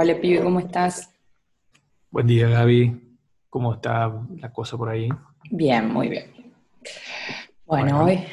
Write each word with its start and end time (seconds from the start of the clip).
Hola, 0.00 0.20
pibe, 0.20 0.44
¿cómo 0.44 0.60
estás? 0.60 1.12
Buen 2.12 2.28
día, 2.28 2.46
Gaby. 2.48 3.18
¿Cómo 3.50 3.74
está 3.74 4.08
la 4.36 4.52
cosa 4.52 4.76
por 4.76 4.90
ahí? 4.90 5.08
Bien, 5.50 5.92
muy 5.92 6.08
bien. 6.08 6.54
Bueno, 7.66 8.04
Hoy, 8.04 8.24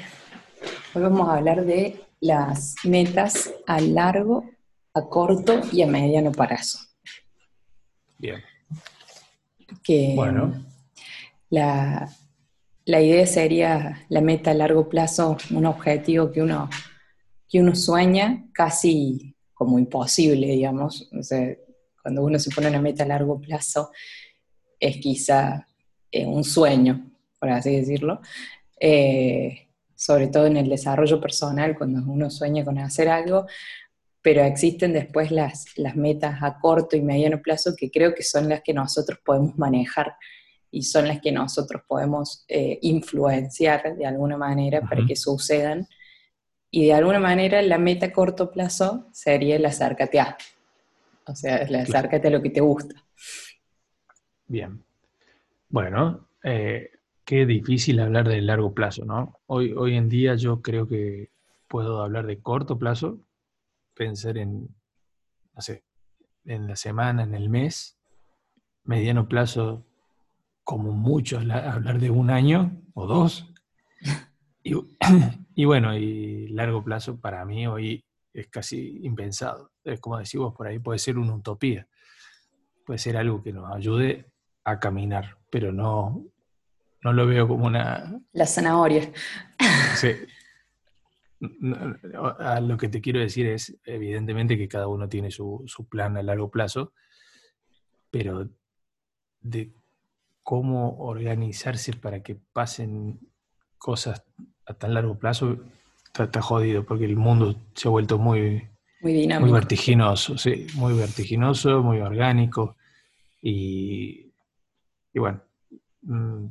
hoy 0.94 1.02
vamos 1.02 1.28
a 1.28 1.38
hablar 1.38 1.66
de 1.66 2.06
las 2.22 2.76
metas 2.84 3.52
a 3.66 3.82
largo, 3.82 4.48
a 4.94 5.10
corto 5.10 5.60
y 5.72 5.82
a 5.82 5.88
mediano 5.88 6.32
plazo. 6.32 6.78
Bien. 8.20 8.44
Que 9.82 10.14
bueno. 10.16 10.64
La, 11.50 12.08
la 12.86 13.02
idea 13.02 13.26
sería 13.26 14.06
la 14.10 14.22
meta 14.22 14.52
a 14.52 14.54
largo 14.54 14.88
plazo, 14.88 15.36
un 15.50 15.66
objetivo 15.66 16.32
que 16.32 16.44
uno, 16.44 16.70
que 17.50 17.60
uno 17.60 17.74
sueña 17.74 18.46
casi 18.54 19.35
como 19.56 19.80
imposible, 19.80 20.48
digamos. 20.48 21.10
cuando 22.04 22.24
uno 22.24 22.38
se 22.38 22.52
pone 22.52 22.68
una 22.68 22.82
meta 22.82 23.04
a 23.04 23.08
largo 23.08 23.42
plazo, 23.42 23.90
es 24.80 24.98
quizá 24.98 25.66
eh, 26.12 26.28
un 26.28 26.44
sueño, 26.44 27.10
por 27.40 27.50
así 27.50 27.76
decirlo. 27.76 28.22
Eh, 28.80 29.70
sobre 29.96 30.28
todo 30.28 30.46
en 30.46 30.58
el 30.58 30.70
desarrollo 30.70 31.20
personal, 31.20 31.76
cuando 31.76 32.04
uno 32.12 32.30
sueña 32.30 32.64
con 32.64 32.78
hacer 32.78 33.08
algo, 33.08 33.48
pero 34.22 34.44
existen 34.44 34.92
después 34.92 35.32
las, 35.32 35.66
las 35.78 35.96
metas 35.96 36.44
a 36.44 36.60
corto 36.60 36.98
y 36.98 37.02
mediano 37.02 37.42
plazo 37.42 37.76
que 37.78 37.90
creo 37.90 38.14
que 38.14 38.24
son 38.24 38.50
las 38.50 38.62
que 38.62 38.74
nosotros 38.74 39.20
podemos 39.24 39.58
manejar 39.58 40.16
y 40.70 40.84
son 40.84 41.08
las 41.08 41.22
que 41.22 41.32
nosotros 41.32 41.84
podemos 41.88 42.44
eh, 42.50 42.78
influenciar 42.82 43.96
de 43.96 44.06
alguna 44.06 44.36
manera 44.36 44.82
para 44.82 45.06
que 45.06 45.16
sucedan 45.16 45.88
y 46.76 46.88
de 46.88 46.94
alguna 46.94 47.22
manera 47.22 47.62
la 47.62 47.78
meta 47.78 48.08
a 48.08 48.12
corto 48.12 48.52
plazo 48.52 49.08
sería 49.14 49.56
el 49.56 49.66
acércate 49.66 50.20
a. 50.20 50.36
O 51.26 51.34
sea, 51.34 51.60
el 51.60 51.74
acércate 51.74 52.28
a 52.28 52.32
lo 52.32 52.42
que 52.42 52.50
te 52.50 52.60
gusta. 52.60 53.02
Bien. 54.46 54.84
Bueno, 55.70 56.28
eh, 56.44 56.92
qué 57.24 57.46
difícil 57.46 58.02
hablar 58.02 58.28
de 58.28 58.42
largo 58.42 58.74
plazo, 58.74 59.06
¿no? 59.06 59.40
Hoy, 59.46 59.72
hoy 59.72 59.96
en 59.96 60.10
día 60.10 60.36
yo 60.36 60.62
creo 60.62 60.86
que 60.86 61.30
puedo 61.70 62.02
hablar 62.02 62.26
de 62.26 62.42
corto 62.42 62.78
plazo, 62.78 63.22
pensar 63.94 64.38
en, 64.38 64.68
no 65.54 65.62
sé, 65.62 65.86
en 66.44 66.68
la 66.68 66.76
semana, 66.76 67.24
en 67.24 67.36
el 67.36 67.48
mes, 67.50 67.98
mediano 68.84 69.30
plazo, 69.30 69.86
como 70.66 70.92
mucho, 70.92 71.38
hablar 71.38 72.00
de 72.02 72.10
un 72.10 72.32
año 72.32 72.82
o 72.96 73.08
dos. 73.08 73.50
Y, 74.62 74.74
Y 75.56 75.64
bueno, 75.64 75.98
y 75.98 76.50
largo 76.50 76.84
plazo 76.84 77.18
para 77.20 77.46
mí 77.46 77.66
hoy 77.66 78.06
es 78.34 78.48
casi 78.48 79.00
impensado. 79.04 79.72
Es 79.86 80.02
como 80.02 80.20
decimos 80.20 80.54
por 80.54 80.68
ahí, 80.68 80.80
puede 80.80 81.00
ser 81.00 81.18
una 81.18 81.34
utopía. 81.34 81.88
Puede 82.86 83.00
ser 83.00 83.16
algo 83.16 83.42
que 83.42 83.54
nos 83.54 83.74
ayude 83.74 84.26
a 84.66 84.80
caminar, 84.80 85.38
pero 85.50 85.72
no, 85.72 86.26
no 87.02 87.14
lo 87.14 87.26
veo 87.26 87.48
como 87.48 87.66
una... 87.66 88.20
La 88.34 88.46
zanahoria. 88.46 89.12
Sí. 89.96 90.10
a 92.40 92.60
lo 92.60 92.76
que 92.78 92.90
te 92.90 93.00
quiero 93.00 93.22
decir 93.22 93.48
es, 93.48 93.78
evidentemente, 93.86 94.58
que 94.58 94.68
cada 94.68 94.90
uno 94.90 95.08
tiene 95.08 95.32
su, 95.32 95.64
su 95.68 95.88
plan 95.88 96.18
a 96.18 96.24
largo 96.24 96.52
plazo, 96.52 96.92
pero 98.12 98.50
de 99.40 99.72
cómo 100.44 100.98
organizarse 100.98 101.94
para 101.94 102.22
que 102.22 102.36
pasen 102.36 103.20
cosas 103.78 104.24
a 104.66 104.74
tan 104.74 104.94
largo 104.94 105.18
plazo 105.18 105.58
está, 106.24 106.42
jodido 106.42 106.86
porque 106.86 107.06
el 107.06 107.18
mundo 107.18 107.56
se 107.74 107.88
ha 107.88 107.92
vuelto 107.92 108.18
muy, 108.18 108.68
muy, 109.02 109.28
muy 109.28 109.52
vertiginoso, 109.52 110.38
sí, 110.38 110.68
muy 110.76 110.94
vertiginoso, 110.94 111.84
muy 111.84 112.00
orgánico 112.00 112.78
y, 113.42 114.32
y 115.14 115.20
bueno, 115.20 115.42
mm, 116.04 116.46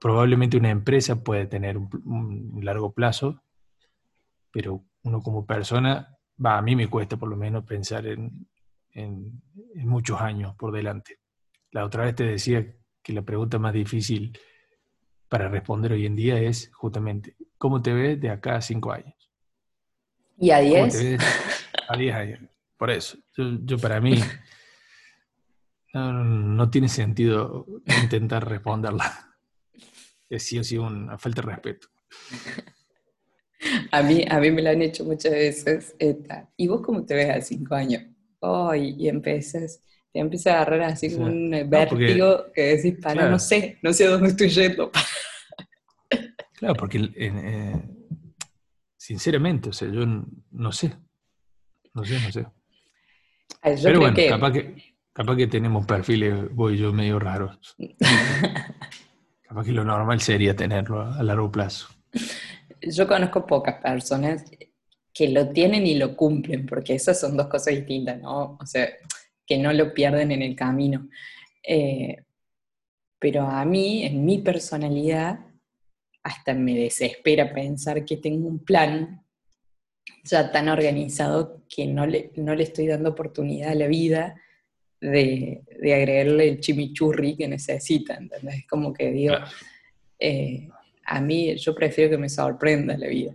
probablemente 0.00 0.56
una 0.56 0.70
empresa 0.70 1.22
puede 1.22 1.46
tener 1.46 1.76
un, 1.76 2.60
largo 2.62 2.92
plazo, 2.92 3.42
pero 4.52 4.84
uno 5.02 5.20
como 5.20 5.46
persona, 5.46 6.16
va, 6.44 6.58
a 6.58 6.62
mí 6.62 6.76
me 6.76 6.88
cuesta 6.88 7.16
por 7.16 7.28
lo 7.28 7.36
menos 7.36 7.64
pensar 7.64 8.06
en, 8.06 8.46
en, 8.92 9.42
en 9.74 9.88
muchos 9.88 10.20
años 10.20 10.54
por 10.56 10.72
delante. 10.72 11.18
La 11.70 11.84
otra 11.84 12.04
vez 12.04 12.14
te 12.14 12.24
decía 12.24 12.66
que 13.02 13.12
la 13.12 13.22
pregunta 13.22 13.58
más 13.58 13.72
difícil 13.72 14.38
para 15.28 15.48
responder 15.48 15.92
hoy 15.92 16.06
en 16.06 16.16
día 16.16 16.40
es 16.40 16.70
justamente, 16.72 17.36
¿cómo 17.58 17.82
te 17.82 17.92
ves 17.92 18.20
de 18.20 18.30
acá 18.30 18.56
a 18.56 18.60
cinco 18.60 18.92
años? 18.92 19.14
¿Y 20.38 20.50
a 20.50 20.58
diez? 20.58 21.18
A 21.88 21.96
diez 21.96 22.14
años. 22.14 22.40
Por 22.76 22.90
eso, 22.90 23.18
yo, 23.36 23.76
para 23.78 24.00
mí 24.00 24.20
no, 25.92 26.70
tiene 26.70 26.88
sentido 26.88 27.66
intentar 28.02 28.48
responderla. 28.48 29.24
Es 30.30 30.42
sí 30.42 30.58
o 30.58 30.64
sí 30.64 30.76
una 30.76 31.16
falta 31.16 31.40
de 31.40 31.46
respeto. 31.52 31.88
A 33.90 34.02
mí, 34.02 34.26
a 34.28 34.38
mí 34.40 34.50
me 34.50 34.60
lo 34.60 34.68
han 34.68 34.82
hecho 34.82 35.02
muchas 35.02 35.32
veces. 35.32 35.96
¿Y 36.58 36.68
vos 36.68 36.82
cómo 36.82 37.06
te 37.06 37.14
ves 37.14 37.30
a 37.30 37.40
cinco 37.40 37.74
años? 37.74 38.02
Oh, 38.40 38.74
y, 38.74 39.08
empiezas, 39.08 39.80
te 40.12 40.20
empieza 40.20 40.50
a 40.50 40.56
agarrar 40.56 40.82
así 40.82 41.14
como 41.14 41.28
un 41.28 41.50
vértigo 41.70 42.52
que 42.54 42.76
decís, 42.76 42.98
para, 43.02 43.30
no 43.30 43.38
sé, 43.38 43.78
no 43.80 43.90
sé 43.94 44.04
dónde 44.04 44.28
estoy 44.28 44.50
yendo. 44.50 44.90
Claro, 46.58 46.74
porque 46.74 47.10
eh, 47.14 47.80
sinceramente, 48.96 49.68
o 49.68 49.72
sea, 49.72 49.88
yo 49.88 50.04
no 50.50 50.72
sé. 50.72 50.96
No 51.94 52.04
sé, 52.04 52.20
no 52.20 52.32
sé. 52.32 52.46
Pero 53.62 54.00
bueno, 54.00 54.16
capaz, 54.28 54.52
que, 54.52 54.94
capaz 55.12 55.36
que 55.36 55.46
tenemos 55.46 55.86
perfiles, 55.86 56.52
voy 56.52 56.76
yo, 56.76 56.92
medio 56.92 57.18
raros. 57.18 57.76
capaz 59.42 59.64
que 59.64 59.72
lo 59.72 59.84
normal 59.84 60.20
sería 60.20 60.54
tenerlo 60.54 61.02
a 61.02 61.22
largo 61.22 61.50
plazo. 61.50 61.88
Yo 62.82 63.06
conozco 63.06 63.46
pocas 63.46 63.80
personas 63.80 64.44
que 65.12 65.28
lo 65.28 65.48
tienen 65.50 65.86
y 65.86 65.96
lo 65.96 66.16
cumplen, 66.16 66.66
porque 66.66 66.94
esas 66.94 67.18
son 67.18 67.36
dos 67.36 67.48
cosas 67.48 67.74
distintas, 67.74 68.20
¿no? 68.20 68.56
O 68.60 68.66
sea, 68.66 68.88
que 69.46 69.58
no 69.58 69.72
lo 69.72 69.92
pierden 69.92 70.30
en 70.32 70.42
el 70.42 70.54
camino. 70.54 71.08
Eh, 71.62 72.24
pero 73.18 73.42
a 73.42 73.64
mí, 73.64 74.04
en 74.04 74.24
mi 74.24 74.38
personalidad, 74.38 75.40
hasta 76.28 76.54
me 76.54 76.74
desespera 76.74 77.52
pensar 77.52 78.04
que 78.04 78.18
tengo 78.18 78.46
un 78.46 78.58
plan 78.58 79.24
ya 80.24 80.52
tan 80.52 80.68
organizado 80.68 81.62
que 81.68 81.86
no 81.86 82.06
le, 82.06 82.32
no 82.36 82.54
le 82.54 82.64
estoy 82.64 82.86
dando 82.86 83.10
oportunidad 83.10 83.70
a 83.70 83.74
la 83.74 83.86
vida 83.86 84.34
de, 85.00 85.62
agregarle 85.82 86.48
el 86.48 86.60
chimichurri 86.60 87.34
que 87.36 87.48
necesita, 87.48 88.14
¿entendés? 88.14 88.56
Es 88.56 88.66
como 88.66 88.92
que 88.92 89.10
digo, 89.10 89.36
eh, 90.18 90.68
a 91.06 91.20
mí 91.20 91.56
yo 91.56 91.74
prefiero 91.74 92.10
que 92.10 92.18
me 92.18 92.28
sorprenda 92.28 92.98
la 92.98 93.06
vida. 93.06 93.34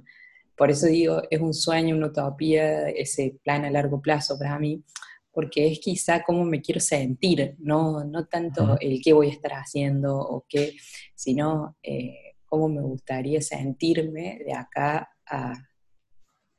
Por 0.55 0.69
eso 0.69 0.85
digo, 0.85 1.23
es 1.31 1.41
un 1.41 1.53
sueño, 1.53 1.95
una 1.95 2.07
utopía, 2.07 2.89
ese 2.89 3.37
plan 3.43 3.65
a 3.65 3.71
largo 3.71 3.99
plazo 4.01 4.37
para 4.37 4.59
mí, 4.59 4.83
porque 5.31 5.65
es 5.71 5.79
quizá 5.79 6.21
cómo 6.21 6.45
me 6.45 6.61
quiero 6.61 6.79
sentir, 6.79 7.55
no, 7.57 8.03
no 8.03 8.27
tanto 8.27 8.77
el 8.79 9.01
qué 9.01 9.13
voy 9.13 9.29
a 9.29 9.31
estar 9.31 9.53
haciendo 9.53 10.15
o 10.15 10.45
qué, 10.47 10.75
sino 11.15 11.75
eh, 11.81 12.22
cómo 12.53 12.69
me 12.69 12.81
gustaría 12.81 13.41
sentirme 13.41 14.39
de 14.45 14.53
acá 14.53 15.09
a, 15.25 15.55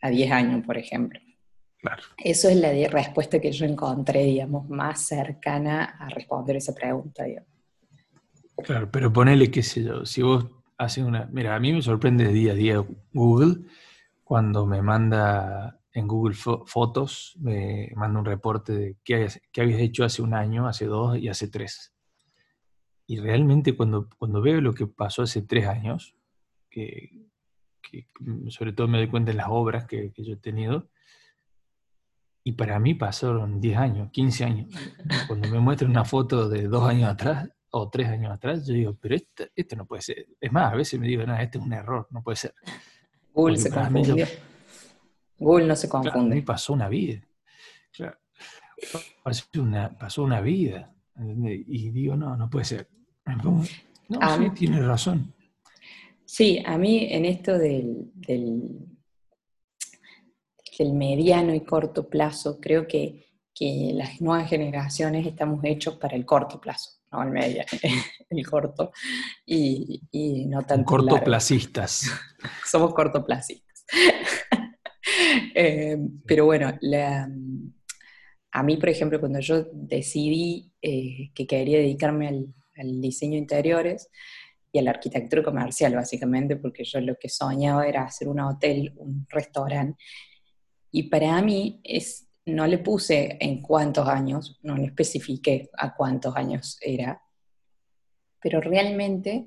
a 0.00 0.10
10 0.10 0.32
años, 0.32 0.66
por 0.66 0.76
ejemplo. 0.76 1.20
Claro. 1.78 2.02
Eso 2.16 2.48
es 2.48 2.56
la 2.56 2.72
respuesta 2.88 3.38
que 3.38 3.52
yo 3.52 3.64
encontré, 3.64 4.24
digamos, 4.24 4.68
más 4.68 5.06
cercana 5.06 5.84
a 5.84 6.08
responder 6.08 6.56
esa 6.56 6.74
pregunta, 6.74 7.22
digamos. 7.22 7.48
Claro, 8.64 8.90
pero 8.90 9.12
ponele, 9.12 9.52
qué 9.52 9.62
sé 9.62 9.84
yo, 9.84 10.04
si 10.04 10.20
vos 10.22 10.46
haces 10.78 11.04
una... 11.04 11.28
Mira, 11.30 11.54
a 11.54 11.60
mí 11.60 11.72
me 11.72 11.80
sorprende 11.80 12.26
día 12.32 12.50
a 12.50 12.56
día 12.56 12.84
Google 13.12 13.60
cuando 14.24 14.66
me 14.66 14.82
manda 14.82 15.78
en 15.92 16.08
Google 16.08 16.34
Fotos, 16.34 17.36
me 17.38 17.92
manda 17.94 18.18
un 18.18 18.24
reporte 18.24 18.72
de 18.72 18.96
qué, 19.04 19.28
qué 19.52 19.60
habías 19.60 19.78
hecho 19.78 20.02
hace 20.02 20.22
un 20.22 20.34
año, 20.34 20.66
hace 20.66 20.86
dos 20.86 21.16
y 21.18 21.28
hace 21.28 21.46
tres. 21.46 21.93
Y 23.06 23.18
realmente 23.18 23.76
cuando, 23.76 24.08
cuando 24.18 24.40
veo 24.40 24.60
lo 24.60 24.72
que 24.72 24.86
pasó 24.86 25.22
hace 25.22 25.42
tres 25.42 25.66
años, 25.66 26.16
que, 26.70 27.10
sobre 28.48 28.72
todo 28.72 28.88
me 28.88 28.98
doy 28.98 29.08
cuenta 29.08 29.30
de 29.30 29.36
las 29.36 29.48
obras 29.48 29.86
que, 29.86 30.12
yo 30.16 30.32
he 30.32 30.36
tenido, 30.36 30.88
y 32.42 32.52
para 32.52 32.78
mí 32.78 32.94
pasaron 32.94 33.60
10 33.60 33.78
años, 33.78 34.10
15 34.10 34.44
años. 34.44 34.68
Cuando 35.28 35.48
me 35.48 35.60
muestran 35.60 35.90
una 35.90 36.04
foto 36.04 36.48
de 36.48 36.68
dos 36.68 36.86
años 36.86 37.08
atrás 37.10 37.48
o 37.70 37.88
tres 37.88 38.08
años 38.08 38.32
atrás, 38.32 38.66
yo 38.66 38.74
digo, 38.74 38.98
pero 39.00 39.14
esto, 39.14 39.44
esto 39.56 39.76
no 39.76 39.86
puede 39.86 40.02
ser. 40.02 40.26
Es 40.38 40.52
más, 40.52 40.72
a 40.72 40.76
veces 40.76 41.00
me 41.00 41.06
digo, 41.06 41.24
no, 41.24 41.34
este 41.38 41.58
es 41.58 41.64
un 41.64 41.72
error, 41.72 42.06
no 42.10 42.22
puede 42.22 42.36
ser. 42.36 42.54
Google 43.32 43.56
se 43.56 43.70
confundió. 43.70 44.26
Google 45.38 45.66
no 45.66 45.76
se 45.76 45.88
confunde. 45.88 46.34
a 46.34 46.36
mí 46.36 46.42
pasó 46.42 46.72
una 46.72 46.88
vida. 46.88 47.20
pasó, 49.22 49.44
una, 49.60 49.98
pasó 49.98 50.22
una 50.22 50.40
vida. 50.40 50.93
Y 51.16 51.90
digo, 51.90 52.16
no, 52.16 52.36
no 52.36 52.50
puede 52.50 52.64
ser. 52.64 52.88
No, 53.26 53.62
sí, 53.62 54.50
tiene 54.54 54.80
razón. 54.82 55.32
Sí, 56.24 56.62
a 56.64 56.76
mí 56.78 57.06
en 57.10 57.24
esto 57.24 57.58
del, 57.58 58.10
del, 58.14 58.88
mediano 60.92 61.54
y 61.54 61.60
corto 61.60 62.08
plazo, 62.08 62.58
creo 62.60 62.86
que 62.86 63.24
que 63.54 63.92
las 63.94 64.20
nuevas 64.20 64.48
generaciones 64.48 65.26
estamos 65.26 65.60
hechos 65.62 65.96
para 65.96 66.16
el 66.16 66.26
corto 66.26 66.60
plazo, 66.60 66.90
no 67.12 67.22
el 67.22 67.30
medio, 67.30 67.62
el 68.30 68.46
corto, 68.46 68.92
y, 69.46 70.00
no 70.48 70.62
tanto 70.62 70.84
Cortoplacistas. 70.86 72.10
Somos 72.66 72.92
cortoplacistas. 72.92 73.84
Eh, 75.56 75.98
pero 76.26 76.46
bueno, 76.46 76.72
a 78.54 78.62
mí, 78.62 78.76
por 78.76 78.88
ejemplo, 78.88 79.20
cuando 79.20 79.40
yo 79.40 79.66
decidí 79.72 80.72
eh, 80.80 81.30
que 81.34 81.46
quería 81.46 81.78
dedicarme 81.78 82.28
al, 82.28 82.54
al 82.76 83.00
diseño 83.00 83.32
de 83.32 83.38
interiores, 83.38 84.08
y 84.74 84.80
a 84.80 84.82
la 84.82 84.90
arquitectura 84.90 85.40
comercial, 85.40 85.94
básicamente, 85.94 86.56
porque 86.56 86.82
yo 86.82 87.00
lo 87.00 87.14
que 87.14 87.28
soñaba 87.28 87.86
era 87.86 88.02
hacer 88.02 88.26
un 88.26 88.40
hotel, 88.40 88.92
un 88.96 89.24
restaurante. 89.30 90.02
Y 90.90 91.04
para 91.04 91.40
mí 91.42 91.80
es, 91.84 92.26
no 92.46 92.66
le 92.66 92.78
puse 92.78 93.36
en 93.38 93.62
cuántos 93.62 94.08
años, 94.08 94.58
no 94.64 94.76
le 94.76 94.86
especifiqué 94.86 95.70
a 95.78 95.94
cuántos 95.94 96.34
años 96.34 96.76
era, 96.80 97.22
pero 98.40 98.60
realmente 98.60 99.46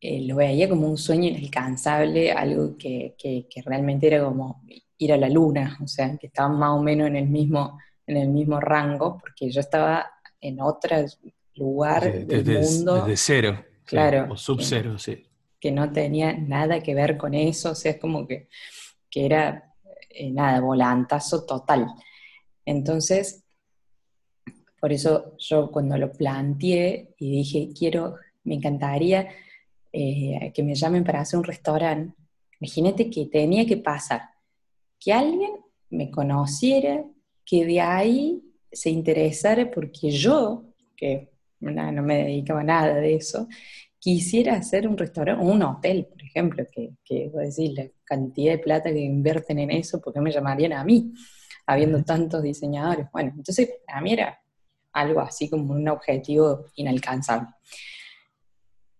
eh, 0.00 0.22
lo 0.22 0.34
veía 0.34 0.68
como 0.68 0.88
un 0.88 0.98
sueño 0.98 1.28
inalcanzable, 1.28 2.32
algo 2.32 2.76
que, 2.76 3.14
que, 3.16 3.46
realmente 3.64 4.08
era 4.08 4.24
como 4.24 4.60
ir 4.98 5.12
a 5.12 5.18
la 5.18 5.28
luna, 5.28 5.78
o 5.80 5.86
sea, 5.86 6.16
que 6.18 6.26
estaba 6.26 6.48
más 6.48 6.70
o 6.70 6.82
menos 6.82 7.06
en 7.06 7.14
el 7.14 7.28
mismo, 7.28 7.78
en 8.06 8.16
el 8.16 8.28
mismo 8.28 8.60
rango, 8.60 9.18
porque 9.18 9.50
yo 9.50 9.60
estaba 9.60 10.10
en 10.40 10.60
otro 10.60 10.96
lugar 11.54 12.26
del 12.26 12.44
mundo. 12.44 13.06
Desde 13.06 13.16
cero. 13.16 13.64
Claro. 13.84 14.32
o 14.32 14.36
sub-cero, 14.36 14.98
sí. 14.98 15.26
Que 15.60 15.70
no 15.70 15.92
tenía 15.92 16.32
nada 16.32 16.82
que 16.82 16.94
ver 16.94 17.16
con 17.16 17.34
eso, 17.34 17.72
o 17.72 17.74
sea, 17.74 17.92
es 17.92 17.98
como 17.98 18.26
que, 18.26 18.48
que 19.10 19.26
era, 19.26 19.74
eh, 20.08 20.30
nada, 20.30 20.60
volantazo 20.60 21.44
total. 21.44 21.86
Entonces, 22.64 23.44
por 24.80 24.92
eso 24.92 25.36
yo 25.38 25.70
cuando 25.70 25.96
lo 25.96 26.12
planteé 26.12 27.14
y 27.18 27.30
dije, 27.30 27.68
quiero, 27.78 28.16
me 28.44 28.54
encantaría 28.54 29.28
eh, 29.92 30.50
que 30.54 30.62
me 30.62 30.74
llamen 30.74 31.04
para 31.04 31.20
hacer 31.20 31.38
un 31.38 31.44
restaurante, 31.44 32.16
imagínate 32.58 33.10
que 33.10 33.26
tenía 33.26 33.66
que 33.66 33.76
pasar, 33.76 34.22
que 34.98 35.12
alguien 35.12 35.52
me 35.90 36.10
conociera, 36.10 37.04
que 37.52 37.66
de 37.66 37.82
ahí 37.82 38.42
se 38.72 38.88
interesara 38.88 39.70
porque 39.70 40.10
yo, 40.10 40.72
que 40.96 41.28
no, 41.60 42.02
me 42.02 42.24
dedicaba 42.24 42.62
a 42.62 42.64
nada 42.64 42.94
de 42.94 43.16
eso, 43.16 43.46
quisiera 43.98 44.54
hacer 44.54 44.88
un 44.88 44.96
restaurante 44.96 45.44
o 45.44 45.46
un 45.46 45.62
hotel, 45.62 46.06
por 46.06 46.22
ejemplo, 46.22 46.64
que, 46.72 46.94
que 47.04 47.28
voy 47.28 47.42
a 47.42 47.46
decir, 47.48 47.72
la 47.74 47.86
cantidad 48.04 48.52
de 48.52 48.58
plata 48.58 48.90
que 48.90 49.00
invierten 49.00 49.58
en 49.58 49.70
eso, 49.70 50.00
¿por 50.00 50.14
qué 50.14 50.20
me 50.22 50.32
llamarían 50.32 50.72
a 50.72 50.82
mí, 50.82 51.12
habiendo 51.66 52.02
tantos 52.02 52.42
diseñadores? 52.42 53.08
Bueno, 53.12 53.34
entonces 53.36 53.68
a 53.86 54.00
mí 54.00 54.14
era 54.14 54.40
algo 54.94 55.20
así 55.20 55.50
como 55.50 55.74
un 55.74 55.86
objetivo 55.90 56.64
inalcanzable. 56.76 57.48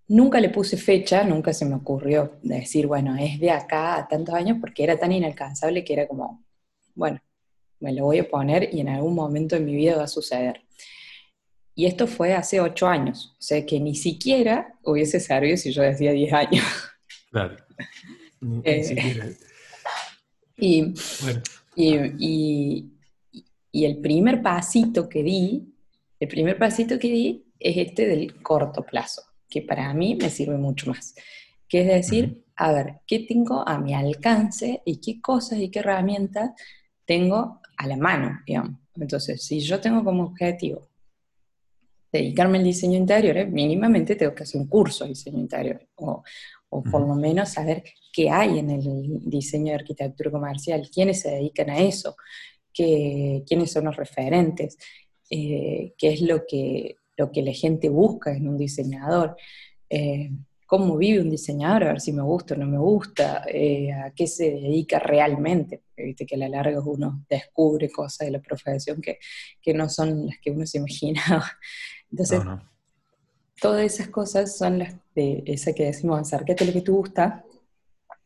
Nunca 0.08 0.40
le 0.40 0.50
puse 0.50 0.76
fecha, 0.76 1.24
nunca 1.24 1.54
se 1.54 1.64
me 1.64 1.76
ocurrió 1.76 2.36
decir, 2.42 2.86
bueno, 2.86 3.16
es 3.16 3.40
de 3.40 3.50
acá 3.50 3.96
a 3.96 4.06
tantos 4.06 4.34
años, 4.34 4.58
porque 4.60 4.84
era 4.84 4.98
tan 4.98 5.10
inalcanzable 5.10 5.82
que 5.84 5.94
era 5.94 6.06
como, 6.06 6.44
bueno, 6.94 7.18
me 7.82 7.92
lo 7.92 8.04
voy 8.04 8.20
a 8.20 8.28
poner 8.28 8.72
y 8.72 8.80
en 8.80 8.88
algún 8.88 9.14
momento 9.14 9.56
de 9.56 9.60
mi 9.60 9.74
vida 9.74 9.96
va 9.96 10.04
a 10.04 10.08
suceder. 10.08 10.62
Y 11.74 11.86
esto 11.86 12.06
fue 12.06 12.34
hace 12.34 12.60
ocho 12.60 12.86
años, 12.86 13.34
o 13.38 13.42
sea 13.42 13.64
que 13.66 13.80
ni 13.80 13.94
siquiera 13.94 14.78
hubiese 14.84 15.20
servido 15.20 15.56
si 15.56 15.72
yo 15.72 15.82
decía 15.82 16.12
diez 16.12 16.32
años. 16.32 16.64
Claro. 17.30 17.56
Ni, 18.40 18.60
eh, 18.64 18.84
siquiera. 18.84 19.26
Y, 20.54 20.94
y, 21.74 22.92
y, 23.72 23.84
el 23.84 23.96
primer 24.00 24.42
pasito 24.42 25.08
que 25.08 25.24
di, 25.24 25.74
el 26.20 26.28
primer 26.28 26.56
pasito 26.56 27.00
que 27.00 27.08
di 27.08 27.46
es 27.58 27.78
este 27.78 28.06
del 28.06 28.40
corto 28.42 28.84
plazo, 28.84 29.22
que 29.48 29.62
para 29.62 29.92
mí 29.92 30.14
me 30.14 30.30
sirve 30.30 30.58
mucho 30.58 30.90
más. 30.90 31.14
Que 31.68 31.80
es 31.80 31.86
decir, 31.88 32.44
a 32.54 32.70
ver, 32.70 33.00
¿qué 33.08 33.20
tengo 33.20 33.66
a 33.66 33.78
mi 33.78 33.94
alcance 33.94 34.82
y 34.84 35.00
qué 35.00 35.20
cosas 35.20 35.58
y 35.58 35.70
qué 35.70 35.80
herramientas 35.80 36.50
tengo 37.06 37.61
a 37.82 37.86
la 37.86 37.96
mano, 37.96 38.40
digamos? 38.46 38.78
Entonces, 38.94 39.42
si 39.44 39.60
yo 39.60 39.80
tengo 39.80 40.04
como 40.04 40.24
objetivo 40.24 40.88
dedicarme 42.12 42.58
al 42.58 42.64
diseño 42.64 42.96
interior, 42.96 43.46
mínimamente 43.48 44.16
tengo 44.16 44.34
que 44.34 44.42
hacer 44.44 44.60
un 44.60 44.68
curso 44.68 45.04
de 45.04 45.10
diseño 45.10 45.38
interior, 45.38 45.86
o, 45.96 46.22
por 46.68 47.00
lo 47.00 47.14
menos 47.14 47.50
saber 47.50 47.82
qué 48.12 48.30
hay 48.30 48.58
en 48.58 48.70
el 48.70 49.28
diseño 49.28 49.72
de 49.72 49.74
arquitectura 49.80 50.30
comercial, 50.30 50.88
quiénes 50.92 51.20
se 51.20 51.30
dedican 51.30 51.70
a 51.70 51.78
eso, 51.78 52.16
qué, 52.72 53.42
quiénes 53.46 53.72
son 53.72 53.86
los 53.86 53.96
referentes, 53.96 54.78
eh, 55.30 55.94
qué 55.98 56.12
es 56.12 56.20
lo 56.20 56.44
que, 56.46 56.96
lo 57.16 57.30
que 57.30 57.42
la 57.42 57.52
gente 57.52 57.88
busca 57.88 58.34
en 58.34 58.48
un 58.48 58.58
diseñador, 58.58 59.36
eh, 59.88 60.30
cómo 60.72 60.96
vive 60.96 61.20
un 61.20 61.28
diseñador, 61.28 61.84
a 61.84 61.86
ver 61.88 62.00
si 62.00 62.14
me 62.14 62.22
gusta 62.22 62.54
o 62.54 62.56
no 62.56 62.66
me 62.66 62.78
gusta, 62.78 63.44
eh, 63.46 63.92
a 63.92 64.10
qué 64.12 64.26
se 64.26 64.52
dedica 64.52 64.98
realmente, 64.98 65.82
viste 65.94 66.24
que 66.24 66.36
a 66.36 66.38
la 66.38 66.48
larga 66.48 66.80
uno 66.80 67.26
descubre 67.28 67.90
cosas 67.90 68.24
de 68.26 68.30
la 68.30 68.40
profesión 68.40 69.02
que, 69.02 69.18
que 69.60 69.74
no 69.74 69.90
son 69.90 70.28
las 70.28 70.38
que 70.38 70.50
uno 70.50 70.64
se 70.64 70.78
imaginaba. 70.78 71.44
Entonces, 72.10 72.40
todas 73.60 73.84
esas 73.84 74.08
cosas 74.08 74.56
son 74.56 74.78
las 74.78 74.94
de 75.14 75.42
esa 75.44 75.74
que 75.74 75.84
decimos, 75.84 76.18
acércate 76.18 76.64
a 76.64 76.66
lo 76.68 76.72
que 76.72 76.80
te 76.80 76.90
gusta, 76.90 77.44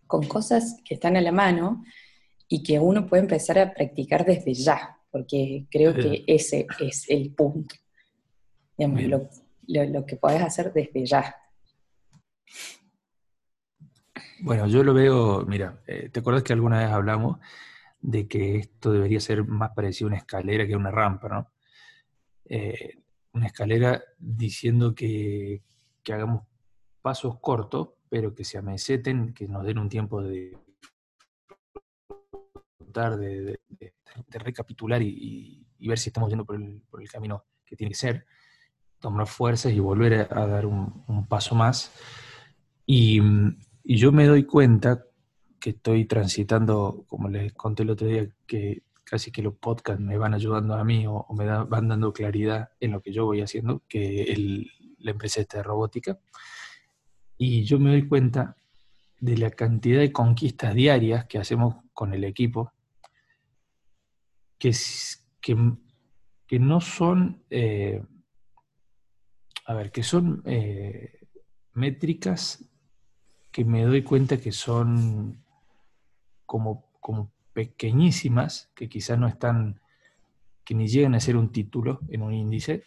con 0.06 0.24
cosas 0.28 0.80
que 0.84 0.94
están 0.94 1.16
a 1.16 1.20
la 1.22 1.32
mano 1.32 1.82
y 2.46 2.62
que 2.62 2.78
uno 2.78 3.08
puede 3.08 3.24
empezar 3.24 3.58
a 3.58 3.74
practicar 3.74 4.24
desde 4.24 4.54
ya, 4.54 4.96
porque 5.10 5.66
creo 5.68 5.94
que 5.94 6.22
ese 6.28 6.68
es 6.78 7.10
el 7.10 7.34
punto. 7.34 7.74
Digamos, 8.78 9.02
lo, 9.02 9.84
lo, 9.84 10.06
que 10.06 10.14
puedes 10.14 10.40
hacer 10.42 10.72
desde 10.72 11.04
ya. 11.04 11.34
Bueno, 14.40 14.66
yo 14.66 14.82
lo 14.82 14.94
veo, 14.94 15.44
mira, 15.46 15.82
eh, 15.86 16.08
¿te 16.10 16.20
acuerdas 16.20 16.42
que 16.42 16.52
alguna 16.52 16.78
vez 16.78 16.90
hablamos 16.90 17.38
de 18.00 18.28
que 18.28 18.56
esto 18.56 18.92
debería 18.92 19.20
ser 19.20 19.44
más 19.44 19.70
parecido 19.70 20.08
a 20.08 20.10
una 20.10 20.18
escalera 20.18 20.66
que 20.66 20.74
a 20.74 20.78
una 20.78 20.90
rampa, 20.90 21.28
¿no? 21.28 21.52
Eh, 22.44 23.02
una 23.32 23.46
escalera 23.46 24.02
diciendo 24.18 24.94
que, 24.94 25.62
hagamos 26.10 26.44
pasos 27.02 27.40
cortos, 27.40 27.90
pero 28.08 28.34
que 28.34 28.44
se 28.44 28.58
ameseten, 28.58 29.34
que 29.34 29.48
nos 29.48 29.64
den 29.64 29.78
un 29.78 29.88
tiempo 29.88 30.22
de 30.22 30.56
de, 33.18 33.58
de, 33.68 34.38
recapitular 34.38 35.02
y, 35.02 35.66
ver 35.80 35.98
si 35.98 36.08
estamos 36.08 36.30
yendo 36.30 36.44
por 36.44 36.56
el, 36.56 37.10
camino 37.10 37.44
que 37.64 37.76
tiene 37.76 37.90
que 37.90 37.98
ser, 37.98 38.26
tomar 38.98 39.26
fuerzas 39.26 39.72
y 39.72 39.80
volver 39.80 40.28
a, 40.32 40.46
dar 40.46 40.66
un, 40.66 41.26
paso 41.28 41.54
más. 41.54 41.92
Y, 42.86 43.20
y, 43.82 43.96
yo 43.96 44.12
me 44.12 44.26
doy 44.26 44.44
cuenta 44.44 45.04
que 45.60 45.70
estoy 45.70 46.04
transitando, 46.04 47.04
como 47.08 47.28
les 47.28 47.52
conté 47.52 47.82
el 47.82 47.90
otro 47.90 48.06
día, 48.06 48.28
que 48.46 48.84
casi 49.06 49.30
que 49.30 49.42
los 49.42 49.54
podcasts 49.54 50.02
me 50.02 50.18
van 50.18 50.34
ayudando 50.34 50.74
a 50.74 50.84
mí 50.84 51.06
o, 51.06 51.26
me 51.34 51.46
van 51.46 51.88
dando 51.88 52.12
claridad 52.12 52.70
en 52.80 52.92
lo 52.92 53.00
que 53.00 53.12
yo 53.12 53.24
voy 53.24 53.40
haciendo, 53.40 53.82
que 53.88 54.64
la 54.98 55.10
empresa 55.12 55.40
esta 55.40 55.58
de 55.58 55.62
robótica. 55.62 56.18
Y 57.38 57.64
yo 57.64 57.78
me 57.78 57.90
doy 57.90 58.08
cuenta 58.08 58.56
de 59.20 59.38
la 59.38 59.50
cantidad 59.50 60.00
de 60.00 60.12
conquistas 60.12 60.74
diarias 60.74 61.26
que 61.26 61.38
hacemos 61.38 61.76
con 61.92 62.14
el 62.14 62.24
equipo, 62.24 62.72
que, 64.58 64.72
que, 65.40 65.56
que 66.46 66.58
no 66.58 66.80
son, 66.80 67.44
eh, 67.50 68.02
a 69.66 69.74
ver, 69.74 69.92
que 69.92 70.02
son 70.02 70.42
eh, 70.46 71.28
métricas 71.74 72.64
que 73.56 73.64
me 73.64 73.84
doy 73.86 74.02
cuenta 74.02 74.36
que 74.36 74.52
son 74.52 75.42
como, 76.44 76.90
como 77.00 77.32
pequeñísimas, 77.54 78.70
que 78.74 78.86
quizás 78.86 79.18
no 79.18 79.26
están, 79.26 79.80
que 80.62 80.74
ni 80.74 80.88
llegan 80.88 81.14
a 81.14 81.20
ser 81.20 81.38
un 81.38 81.50
título 81.50 82.00
en 82.10 82.20
un 82.20 82.34
índice, 82.34 82.84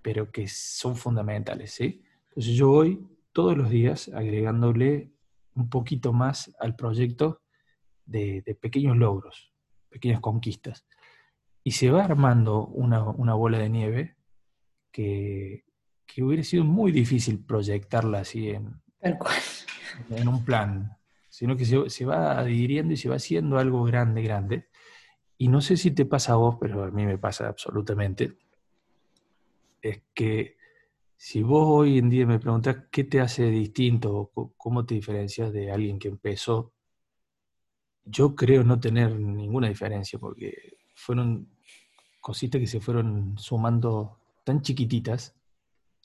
pero 0.00 0.30
que 0.30 0.46
son 0.46 0.94
fundamentales, 0.94 1.72
¿sí? 1.72 2.04
Entonces 2.28 2.54
yo 2.54 2.68
voy 2.68 3.08
todos 3.32 3.56
los 3.56 3.70
días 3.70 4.08
agregándole 4.14 5.10
un 5.56 5.68
poquito 5.68 6.12
más 6.12 6.54
al 6.60 6.76
proyecto 6.76 7.40
de, 8.06 8.56
pequeños 8.60 8.96
logros, 8.96 9.52
pequeñas 9.88 10.20
conquistas. 10.20 10.86
Y 11.64 11.72
se 11.72 11.90
va 11.90 12.04
armando 12.04 12.68
una, 12.68 13.00
bola 13.34 13.58
de 13.58 13.68
nieve 13.68 14.16
que, 14.92 15.64
que, 16.06 16.22
hubiera 16.22 16.44
sido 16.44 16.62
muy 16.62 16.92
difícil 16.92 17.44
proyectarla 17.44 18.20
así 18.20 18.50
en, 18.50 18.80
en 20.10 20.28
un 20.28 20.44
plan 20.44 20.98
sino 21.38 21.56
que 21.56 21.64
se, 21.64 22.04
va 22.04 22.36
adhiriendo 22.36 22.92
y 22.94 22.96
se 22.96 23.08
va 23.08 23.14
haciendo 23.14 23.58
algo 23.58 23.84
grande, 23.84 24.22
grande. 24.22 24.66
Y 25.36 25.46
no 25.46 25.60
sé 25.60 25.76
si 25.76 25.92
te 25.92 26.04
pasa 26.04 26.32
a 26.32 26.36
vos, 26.36 26.56
pero 26.60 26.82
a 26.82 26.90
mí 26.90 27.06
me 27.06 27.16
pasa 27.16 27.46
absolutamente, 27.46 28.38
es 29.80 30.02
que 30.12 30.56
si 31.16 31.44
vos 31.44 31.64
hoy 31.68 31.98
en 31.98 32.10
día 32.10 32.26
me 32.26 32.40
preguntás 32.40 32.86
qué 32.90 33.04
te 33.04 33.20
hace 33.20 33.44
distinto 33.44 34.32
o 34.34 34.52
cómo 34.56 34.84
te 34.84 34.96
diferencias 34.96 35.52
de 35.52 35.70
alguien 35.70 36.00
que 36.00 36.08
empezó, 36.08 36.72
yo 38.04 38.34
creo 38.34 38.64
no 38.64 38.80
tener 38.80 39.14
ninguna 39.14 39.68
diferencia 39.68 40.18
porque 40.18 40.78
fueron 40.96 41.48
cositas 42.20 42.60
que 42.60 42.66
se 42.66 42.80
fueron 42.80 43.38
sumando 43.38 44.18
tan 44.42 44.60
chiquititas. 44.60 45.36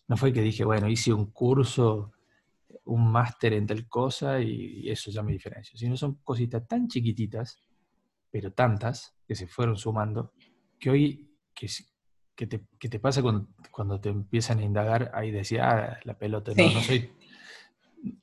No 0.08 0.16
fue 0.16 0.32
que 0.32 0.42
dije, 0.42 0.64
bueno, 0.64 0.88
hice 0.88 1.12
un 1.12 1.32
curso, 1.32 2.12
un 2.86 3.12
máster 3.12 3.54
en 3.54 3.68
tal 3.68 3.88
cosa 3.88 4.40
y 4.42 4.90
eso 4.90 5.12
ya 5.12 5.24
me 5.24 5.32
diferencio, 5.32 5.78
sino 5.78 5.96
son 5.98 6.16
cositas 6.24 6.68
tan 6.68 6.88
chiquititas, 6.88 7.60
pero 8.32 8.52
tantas, 8.52 9.16
que 9.28 9.36
se 9.36 9.48
fueron 9.48 9.78
sumando, 9.78 10.34
que 10.80 10.90
hoy, 10.90 11.30
que, 11.54 11.68
que, 12.36 12.48
te, 12.48 12.68
que 12.80 12.90
te, 12.90 13.00
pasa 13.00 13.22
cuando, 13.22 13.48
cuando, 13.72 14.00
te 14.00 14.10
empiezan 14.10 14.60
a 14.60 14.64
indagar, 14.64 15.12
ahí 15.14 15.32
decía, 15.32 15.70
ah, 15.70 16.00
la 16.04 16.18
pelota, 16.18 16.52
no, 16.56 16.72
no 16.72 16.82
soy 16.82 17.10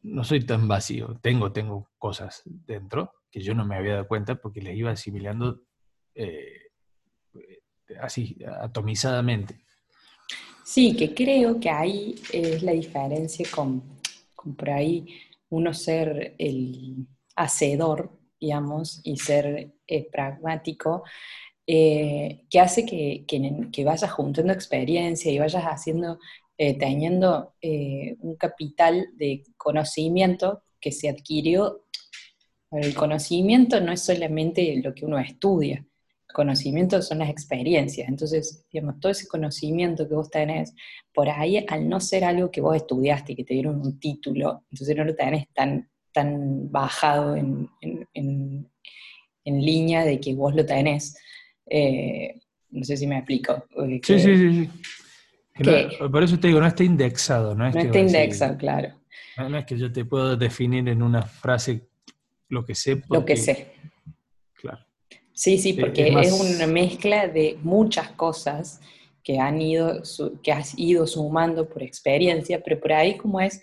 no 0.02 0.24
soy 0.24 0.44
tan 0.44 0.68
vacío, 0.68 1.18
tengo, 1.22 1.52
tengo 1.52 1.88
cosas 1.98 2.42
dentro 2.44 3.12
que 3.30 3.40
yo 3.40 3.54
no 3.54 3.64
me 3.64 3.76
había 3.76 3.94
dado 3.94 4.08
cuenta 4.08 4.34
porque 4.34 4.60
les 4.60 4.76
iba 4.76 4.90
asimilando 4.90 5.62
eh, 6.14 6.70
así, 8.00 8.36
atomizadamente. 8.60 9.60
Sí, 10.64 10.94
que 10.96 11.14
creo 11.14 11.58
que 11.58 11.70
ahí 11.70 12.20
es 12.32 12.62
la 12.62 12.72
diferencia 12.72 13.46
con, 13.50 13.82
por 14.56 14.70
ahí 14.70 15.06
uno 15.50 15.74
ser 15.74 16.34
el 16.38 17.06
hacedor, 17.36 18.18
digamos, 18.40 19.00
y 19.04 19.16
ser 19.16 19.72
eh, 19.86 20.08
pragmático, 20.10 21.02
eh, 21.66 22.46
que 22.48 22.60
hace 22.60 22.84
que, 22.86 23.24
que, 23.26 23.84
vayas 23.84 24.10
juntando 24.10 24.52
experiencia 24.52 25.30
y 25.30 25.38
vayas 25.38 25.64
haciendo 25.64 26.18
eh, 26.56 26.76
teniendo 26.78 27.54
un 27.62 28.36
capital 28.36 29.08
de 29.14 29.44
conocimiento 29.56 30.62
que 30.80 30.92
se 30.92 31.08
adquirió. 31.08 31.86
El 32.70 32.94
conocimiento 32.94 33.80
no 33.80 33.92
es 33.92 34.02
solamente 34.02 34.80
lo 34.82 34.94
que 34.94 35.06
uno 35.06 35.18
estudia, 35.18 35.86
el 36.30 36.34
conocimiento 36.34 37.02
son 37.02 37.18
las 37.18 37.28
experiencias. 37.28 38.08
Entonces, 38.08 38.64
digamos, 38.72 39.00
todo 39.00 39.12
ese 39.12 39.28
conocimiento 39.28 40.08
que 40.08 40.14
vos 40.14 40.30
tenés, 40.30 40.74
por 41.12 41.28
ahí, 41.28 41.64
al 41.68 41.88
no 41.88 42.00
ser 42.00 42.24
algo 42.24 42.50
que 42.50 42.60
vos 42.60 42.76
estudiaste, 42.76 43.36
que 43.36 43.44
te 43.44 43.54
dieron 43.54 43.80
un 43.80 43.98
título, 43.98 44.64
entonces 44.70 44.96
no 44.96 45.04
lo 45.04 45.14
tenés 45.14 45.48
tan, 45.52 45.88
tan 46.12 46.70
bajado 46.70 47.36
en, 47.36 47.68
línea 49.44 50.04
de 50.04 50.20
que 50.20 50.32
vos 50.34 50.54
lo 50.54 50.64
tenés. 50.64 51.16
Eh, 51.66 52.40
no 52.70 52.84
sé 52.84 52.96
si 52.96 53.06
me 53.06 53.18
explico. 53.18 53.64
sí, 54.02 54.20
sí, 54.20 54.36
sí 54.36 54.70
por 56.10 56.22
eso 56.22 56.38
te 56.38 56.48
digo, 56.48 56.60
no 56.60 56.66
está 56.66 56.84
indexado. 56.84 57.54
No, 57.54 57.66
está 57.66 57.98
indexado, 57.98 58.56
claro. 58.56 58.94
No, 59.36 59.58
es 59.58 59.64
que 59.64 59.78
yo 59.78 59.92
te 59.92 60.04
puedo 60.04 60.36
definir 60.36 60.88
en 60.88 61.02
una 61.02 61.22
frase 61.22 61.88
lo 62.48 62.64
que 62.64 62.74
sé. 62.74 63.02
lo 63.08 63.24
que 63.24 63.36
sé. 63.36 63.72
Sí, 65.40 65.56
sí, 65.56 65.72
porque 65.72 66.08
es, 66.20 66.32
una 66.32 66.66
mezcla 66.66 67.26
de 67.26 67.56
muchas 67.62 68.10
cosas 68.10 68.78
que 69.24 69.38
han 69.38 69.58
ido, 69.58 70.02
que 70.42 70.52
has 70.52 70.78
ido 70.78 71.06
sumando 71.06 71.66
por 71.66 71.82
experiencia, 71.82 72.62
pero 72.62 72.78
por 72.78 72.92
ahí 72.92 73.16
como 73.16 73.40
es 73.40 73.62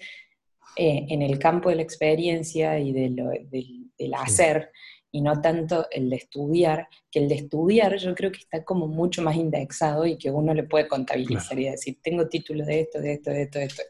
eh, 0.75 1.05
en 1.07 1.21
el 1.21 1.37
campo 1.37 1.69
de 1.69 1.75
la 1.75 1.83
experiencia 1.83 2.79
y 2.79 2.93
de 2.93 3.11
lo, 3.11 3.29
del, 3.29 4.13
hacer, 4.15 4.71
y 5.11 5.21
no 5.21 5.39
tanto 5.39 5.85
el 5.91 6.09
de 6.09 6.15
estudiar, 6.15 6.87
que 7.11 7.19
el 7.19 7.29
de 7.29 7.35
estudiar 7.35 7.95
yo 7.97 8.15
creo 8.15 8.31
que 8.31 8.39
está 8.39 8.63
como 8.63 8.87
mucho 8.87 9.21
más 9.21 9.35
indexado 9.35 10.07
y 10.07 10.17
que 10.17 10.31
uno 10.31 10.55
le 10.55 10.63
puede 10.63 10.87
contabilizar 10.87 11.59
y 11.59 11.69
decir, 11.69 11.99
tengo 12.01 12.27
títulos 12.27 12.65
de 12.65 12.79
esto, 12.79 12.99
de 12.99 13.13
esto, 13.13 13.29
de 13.29 13.43
esto, 13.43 13.59
de 13.59 13.65
esto, 13.65 13.83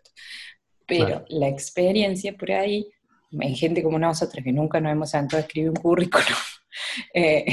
Pero 0.86 1.24
la 1.30 1.48
experiencia 1.48 2.36
por 2.36 2.52
ahí, 2.52 2.90
hay 3.40 3.56
gente 3.56 3.84
como 3.84 4.00
nosotros 4.00 4.44
que 4.44 4.52
nunca 4.52 4.80
nos 4.80 4.92
hemos 4.92 5.10
sentado 5.10 5.38
a 5.38 5.46
escribir 5.46 5.70
un 5.70 5.76
currículum, 5.76 6.26
eh, 7.14 7.46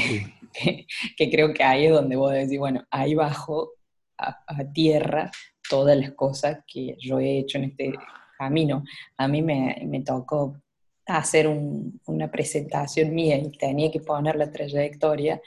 que, 1.17 1.29
creo 1.29 1.53
que 1.53 1.63
ahí 1.63 1.85
es 1.85 1.91
donde 1.91 2.15
vos 2.15 2.31
decís, 2.31 2.59
bueno, 2.59 2.85
ahí 2.89 3.15
bajo 3.15 3.71
a, 4.17 4.37
tierra 4.73 5.29
todas 5.69 5.97
las 5.97 6.11
cosas 6.11 6.59
que 6.67 6.95
yo 6.99 7.19
he 7.19 7.39
hecho 7.39 7.57
en 7.57 7.65
este 7.65 7.93
camino. 8.37 8.83
A 9.17 9.27
mí 9.27 9.41
me, 9.41 9.81
me 9.85 10.01
tocó 10.01 10.57
hacer 11.05 11.47
una 11.47 12.31
presentación 12.31 13.13
mía 13.13 13.37
y 13.37 13.51
tenía 13.51 13.91
que 13.91 13.99
poner 13.99 14.35
la 14.35 14.51
trayectoria. 14.51 15.41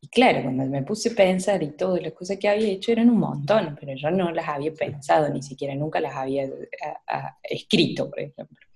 Y 0.00 0.08
claro, 0.08 0.42
cuando 0.42 0.66
me 0.66 0.82
puse 0.82 1.10
a 1.10 1.14
pensar 1.14 1.62
y 1.62 1.70
todas 1.72 2.02
las 2.02 2.12
cosas 2.12 2.38
que 2.38 2.48
había 2.48 2.68
hecho 2.68 2.92
eran 2.92 3.10
un 3.10 3.18
montón, 3.18 3.76
pero 3.80 3.94
yo 3.96 4.10
no 4.10 4.30
las 4.30 4.48
había 4.48 4.72
pensado, 4.72 5.28
ni 5.32 5.42
siquiera 5.42 5.74
nunca 5.74 6.00
las 6.00 6.14
había 6.14 6.48
escrito, 7.42 8.10
por 8.10 8.20
ejemplo. 8.20 8.66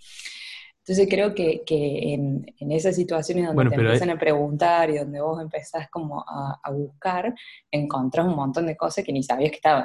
Entonces 0.79 1.09
creo 1.09 1.35
que, 1.35 1.63
que 1.65 2.15
en, 2.15 2.53
en, 2.59 2.73
esas 2.73 2.97
situaciones 2.97 3.47
donde 3.47 3.69
te 3.69 3.75
empiezan 3.77 4.11
a 4.11 4.19
preguntar 4.19 4.91
y 4.91 4.99
donde 4.99 5.21
vos 5.21 5.41
empezás 5.41 5.89
como 5.91 6.25
a, 6.27 6.59
a, 6.63 6.71
buscar, 6.73 7.33
encontrás 7.71 8.27
un 8.27 8.35
montón 8.35 8.67
de 8.67 8.77
cosas 8.77 9.05
que 9.05 9.13
ni 9.13 9.23
sabías 9.23 9.51
que 9.51 9.57
estaban. 9.57 9.85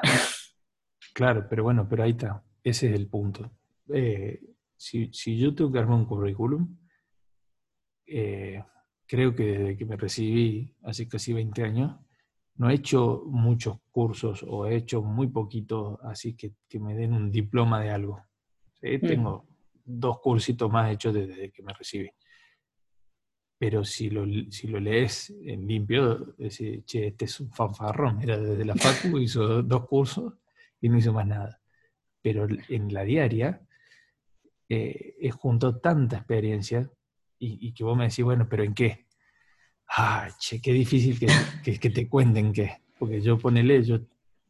Claro, 1.13 1.45
pero 1.49 1.63
bueno, 1.63 1.87
pero 1.87 2.03
ahí 2.03 2.11
está, 2.11 2.43
ese 2.63 2.87
es 2.87 2.93
el 2.93 3.07
punto. 3.07 3.49
Eh, 3.93 4.41
si, 4.75 5.37
yo 5.37 5.53
tengo 5.55 5.71
que 5.71 5.79
armar 5.79 5.97
un 5.97 6.05
currículum, 6.05 6.77
eh, 8.05 8.63
creo 9.07 9.35
que 9.35 9.43
desde 9.43 9.77
que 9.77 9.85
me 9.85 9.97
recibí 9.97 10.73
hace 10.83 11.07
casi 11.07 11.33
20 11.33 11.63
años, 11.63 11.95
no 12.57 12.69
he 12.69 12.75
hecho 12.75 13.23
muchos 13.25 13.77
cursos 13.91 14.45
o 14.47 14.65
he 14.65 14.75
hecho 14.75 15.01
muy 15.01 15.27
poquito, 15.27 15.99
así 16.03 16.35
que, 16.35 16.53
que 16.67 16.79
me 16.79 16.95
den 16.95 17.13
un 17.13 17.31
diploma 17.31 17.81
de 17.81 17.89
algo. 17.89 18.23
Mm. 18.81 19.07
Tengo 19.07 19.45
dos 19.83 20.19
cursitos 20.19 20.71
más 20.71 20.91
hechos 20.91 21.13
desde 21.13 21.51
que 21.51 21.63
me 21.63 21.73
recibí. 21.73 22.09
Pero 23.57 23.83
si 23.83 24.09
lo, 24.09 24.25
si 24.51 24.67
lo 24.67 24.79
lees 24.79 25.29
en 25.29 25.65
limpio, 25.65 26.35
decís, 26.37 26.83
che, 26.85 27.07
este 27.07 27.25
es 27.25 27.39
un 27.39 27.51
fanfarrón. 27.51 28.21
Era 28.21 28.37
desde 28.37 28.65
la 28.65 28.75
facu, 28.75 29.17
hizo 29.19 29.63
dos 29.63 29.87
cursos 29.87 30.33
y 30.81 30.89
no 30.89 30.97
hizo 30.97 31.13
más 31.13 31.27
nada. 31.27 31.61
Pero 32.21 32.47
en 32.69 32.93
la 32.93 33.03
diaria, 33.03 33.61
eh, 34.67 35.15
he 35.19 35.29
juntado 35.31 35.79
tanta 35.79 36.17
experiencia 36.17 36.89
y, 37.37 37.73
que 37.73 37.83
vos 37.83 37.97
me 37.97 38.05
decís, 38.05 38.23
bueno, 38.23 38.47
pero 38.49 38.63
¿en 38.63 38.73
qué? 38.73 39.07
Ah, 39.89 40.27
che, 40.39 40.61
qué 40.61 40.71
difícil 40.71 41.19
que, 41.19 41.27
que, 41.79 41.89
te 41.89 42.09
cuenten 42.09 42.53
qué. 42.53 42.77
Porque 42.97 43.21
yo 43.21 43.37
ponele, 43.37 43.83
yo 43.83 43.99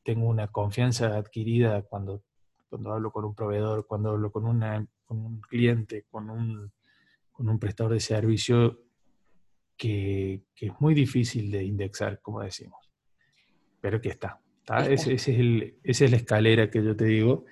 tengo 0.04 0.28
una 0.28 0.48
confianza 0.48 1.18
adquirida 1.18 1.82
cuando, 1.82 2.24
cuando 2.70 2.94
hablo 2.94 3.12
con 3.12 3.26
un 3.26 3.36
proveedor, 3.36 3.86
cuando 3.88 4.12
hablo 4.12 4.32
con, 4.32 4.46
una, 4.46 4.86
con 5.06 5.18
un 5.18 5.42
cliente, 5.42 6.06
con 6.10 6.30
un, 6.30 6.72
con 7.32 7.50
un 7.50 7.60
prestador 7.60 7.94
de 7.94 8.00
servicio, 8.00 8.80
que, 9.76 10.44
que, 10.56 10.68
es 10.68 10.74
muy 10.80 10.94
difícil 10.94 11.52
de 11.52 11.64
indexar, 11.64 12.22
como 12.22 12.42
decimos. 12.42 12.92
Pero 13.82 14.00
que 14.00 14.10
está. 14.10 14.40
Ese, 14.88 15.14
es 15.14 15.28
el, 15.28 15.78
esa 15.84 16.06
es 16.06 16.12
la 16.12 16.18
escalera 16.18 16.70
que 16.72 16.84
yo 16.84 16.96
te 16.96 17.06
digo 17.06 17.46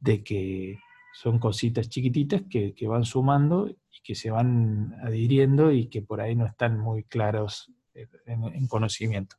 de 0.00 0.24
que 0.24 0.78
son 1.12 1.38
cositas 1.38 1.88
chiquititas 1.88 2.42
que, 2.48 2.74
van 2.86 3.04
sumando 3.04 3.68
y 3.68 4.00
que 4.02 4.14
se 4.14 4.30
van 4.30 4.94
adhiriendo 5.02 5.72
y 5.72 5.88
que 5.88 6.02
por 6.02 6.20
ahí 6.20 6.34
no 6.34 6.46
están 6.46 6.78
muy 6.78 7.04
claros 7.04 7.72
en, 7.94 8.68
conocimiento. 8.68 9.36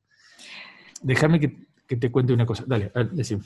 Déjame 1.02 1.40
que, 1.40 1.68
te 1.96 2.12
cuente 2.12 2.34
una 2.34 2.46
cosa. 2.46 2.64
Dale, 2.68 2.92
decime. 3.12 3.44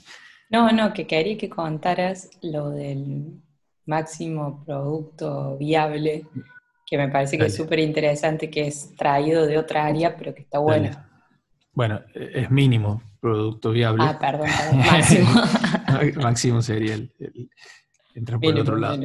No, 0.50 0.70
no, 0.70 0.92
que 0.92 1.06
quería 1.06 1.38
que 1.38 1.48
contaras 1.48 2.30
lo 2.42 2.70
del 2.70 3.40
máximo 3.86 4.62
producto 4.64 5.56
viable, 5.56 6.26
que 6.86 6.98
me 6.98 7.08
parece 7.08 7.38
que 7.38 7.46
es 7.46 7.56
súper 7.56 7.78
interesante, 7.78 8.50
que 8.50 8.66
es 8.66 8.94
traído 8.96 9.46
de 9.46 9.58
otra 9.58 9.86
área, 9.86 10.16
pero 10.16 10.34
que 10.34 10.42
está 10.42 10.58
bueno. 10.58 10.90
Bueno, 11.72 12.00
es 12.14 12.50
mínimo 12.50 13.02
producto 13.20 13.72
viable. 13.72 14.04
Ah, 14.06 14.18
perdón, 14.18 14.48
máximo. 14.78 15.30
máximo 16.22 16.62
sería 16.62 16.94
el, 16.94 17.12
entra 18.14 18.38
por 18.38 18.54
el 18.54 18.60
otro 18.60 18.76
lado. 18.76 19.02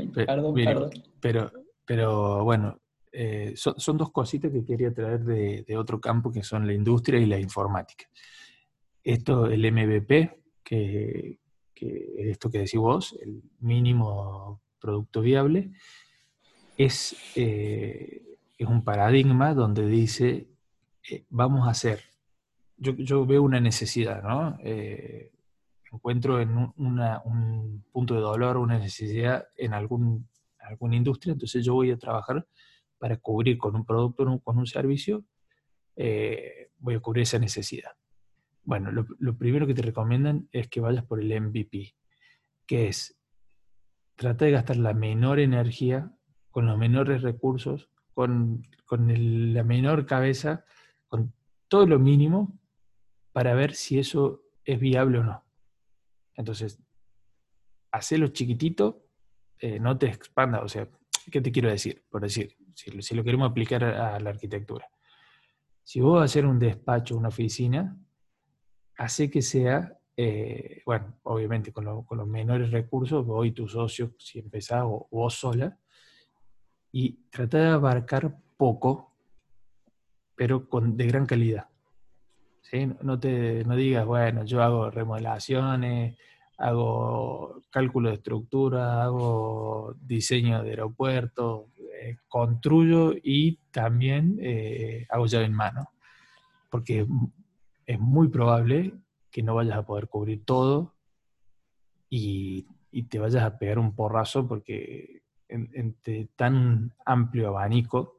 pero, 1.20 1.52
Pero, 1.86 2.44
bueno, 2.44 2.80
eh, 3.12 3.54
son, 3.56 3.98
dos 3.98 4.12
cositas 4.12 4.52
que 4.52 4.64
quería 4.64 4.94
traer 4.94 5.22
de, 5.22 5.78
otro 5.78 6.00
campo 6.00 6.32
que 6.32 6.44
son 6.44 6.68
la 6.68 6.74
industria 6.74 7.20
y 7.20 7.26
la 7.26 7.40
informática. 7.40 8.06
Esto, 9.04 9.48
el 9.48 9.72
MVP, 9.72 10.42
que, 10.64 11.40
es 11.74 12.28
esto 12.28 12.52
que 12.52 12.60
decís 12.60 12.80
vos, 12.80 13.18
el 13.22 13.42
mínimo 13.62 14.62
producto 14.80 15.22
viable, 15.22 15.72
es, 16.78 17.16
eh, 17.36 18.38
es 18.58 18.68
un 18.68 18.84
paradigma 18.84 19.54
donde 19.54 19.88
dice, 19.88 20.48
eh, 21.10 21.24
vamos 21.30 21.68
a 21.68 21.72
hacer, 21.72 22.02
yo, 22.78 22.94
yo, 22.94 23.26
veo 23.26 23.42
una 23.42 23.60
necesidad, 23.60 24.22
¿no? 24.22 24.58
Encuentro 25.92 26.40
en 26.40 26.56
un, 26.58 27.84
punto 27.92 28.16
de 28.16 28.22
dolor, 28.22 28.58
una 28.58 28.78
necesidad 28.78 29.48
en 29.56 29.74
algún, 29.74 30.28
alguna 30.60 30.96
industria, 30.96 31.34
entonces 31.34 31.64
yo 31.64 31.74
voy 31.74 31.92
a 31.92 31.98
trabajar 31.98 32.46
para 32.98 33.18
cubrir 33.18 33.58
con 33.58 33.76
un 33.76 33.86
producto, 33.86 34.24
o 34.24 34.40
con 34.40 34.58
un 34.58 34.68
servicio, 34.68 35.26
eh, 35.96 36.72
voy 36.78 36.96
a 36.96 37.00
cubrir 37.00 37.24
esa 37.24 37.40
necesidad. 37.40 37.92
Bueno, 38.64 38.92
lo, 38.92 39.38
primero 39.38 39.66
que 39.66 39.74
te 39.74 39.82
recomiendan 39.82 40.48
es 40.52 40.68
que 40.68 40.82
vayas 40.82 41.04
por 41.06 41.20
el 41.20 41.42
MVP, 41.42 41.96
que 42.68 42.88
es 42.88 43.18
trata 44.16 44.46
de 44.46 44.52
gastar 44.52 44.78
la 44.78 44.94
menor 44.94 45.40
energía 45.40 46.12
con 46.52 46.68
los 46.68 46.78
menores 46.78 47.22
recursos, 47.22 47.90
con, 48.14 48.68
con 48.86 49.54
la 49.54 49.64
menor 49.64 50.06
cabeza, 50.06 50.66
con 51.08 51.34
todo 51.68 51.88
lo 51.88 52.00
mínimo 52.00 52.60
para 53.32 53.54
ver 53.54 53.74
si 53.74 53.98
eso 53.98 54.44
es 54.66 54.80
viable 54.80 55.20
o 55.20 55.24
no. 55.24 55.49
Entonces, 56.40 56.82
hacelo 57.92 58.30
chiquitito, 58.30 59.06
eh, 59.60 59.78
no 59.78 59.98
te 59.98 60.08
expanda. 60.08 60.62
O 60.62 60.70
sea, 60.70 60.88
¿qué 61.30 61.42
te 61.42 61.52
quiero 61.52 61.70
decir? 61.70 62.06
Por 62.10 62.22
decir, 62.22 62.56
si, 62.74 63.14
lo 63.14 63.24
queremos 63.26 63.52
aplicar 63.52 63.84
a, 63.84 64.18
la 64.22 64.30
arquitectura. 64.30 64.90
Si 65.84 66.00
vos 66.00 66.14
vas 66.14 66.22
a 66.22 66.26
hacer 66.26 66.46
un 66.46 66.58
despacho, 66.58 67.18
una 67.18 67.28
oficina, 67.28 68.00
hace 68.98 69.30
que 69.30 69.42
sea, 69.42 70.00
eh, 70.16 70.82
bueno, 70.86 71.20
obviamente 71.24 71.74
con, 71.74 71.84
los 71.84 72.28
menores 72.28 72.72
recursos, 72.72 73.26
vos 73.26 73.46
y 73.46 73.52
tu 73.52 73.68
socio, 73.68 74.16
si 74.18 74.40
empezás, 74.40 74.84
o 74.86 75.10
vos 75.12 75.34
sola, 75.34 75.78
y 76.94 77.26
trata 77.30 77.58
de 77.58 77.68
abarcar 77.68 78.40
poco, 78.56 79.14
pero 80.38 80.70
con, 80.70 80.96
de 80.96 81.06
gran 81.06 81.26
calidad. 81.26 81.68
No, 83.02 83.20
te, 83.20 83.64
no 83.66 83.76
digas, 83.76 84.06
bueno, 84.06 84.46
yo 84.46 84.62
hago 84.62 84.92
remodelaciones, 84.92 86.16
hago 86.58 87.64
cálculo 87.72 88.10
de 88.10 88.16
estructura, 88.16 89.04
hago 89.04 89.96
diseño 90.00 90.62
de 90.62 90.72
aeropuertos, 90.72 91.66
eh, 92.00 92.18
construyo 92.28 93.14
y 93.24 93.58
también 93.72 94.38
eh, 94.40 95.08
hago 95.10 95.26
llave 95.26 95.46
en 95.46 95.54
mano, 95.54 95.90
porque 96.70 97.08
es 97.88 98.00
muy 98.00 98.28
probable 98.28 98.94
que 99.32 99.42
no 99.42 99.56
vayas 99.56 99.78
a 99.78 99.86
poder 99.86 100.08
cubrir 100.08 100.46
todo 100.46 100.94
y, 102.10 102.68
te 103.10 103.20
vayas 103.20 103.44
a 103.44 103.58
pegar 103.58 103.80
un 103.80 103.96
porrazo 103.96 104.48
porque 104.48 105.22
entre 105.48 106.26
tan 106.36 106.94
amplio 107.06 107.48
abanico 107.48 108.18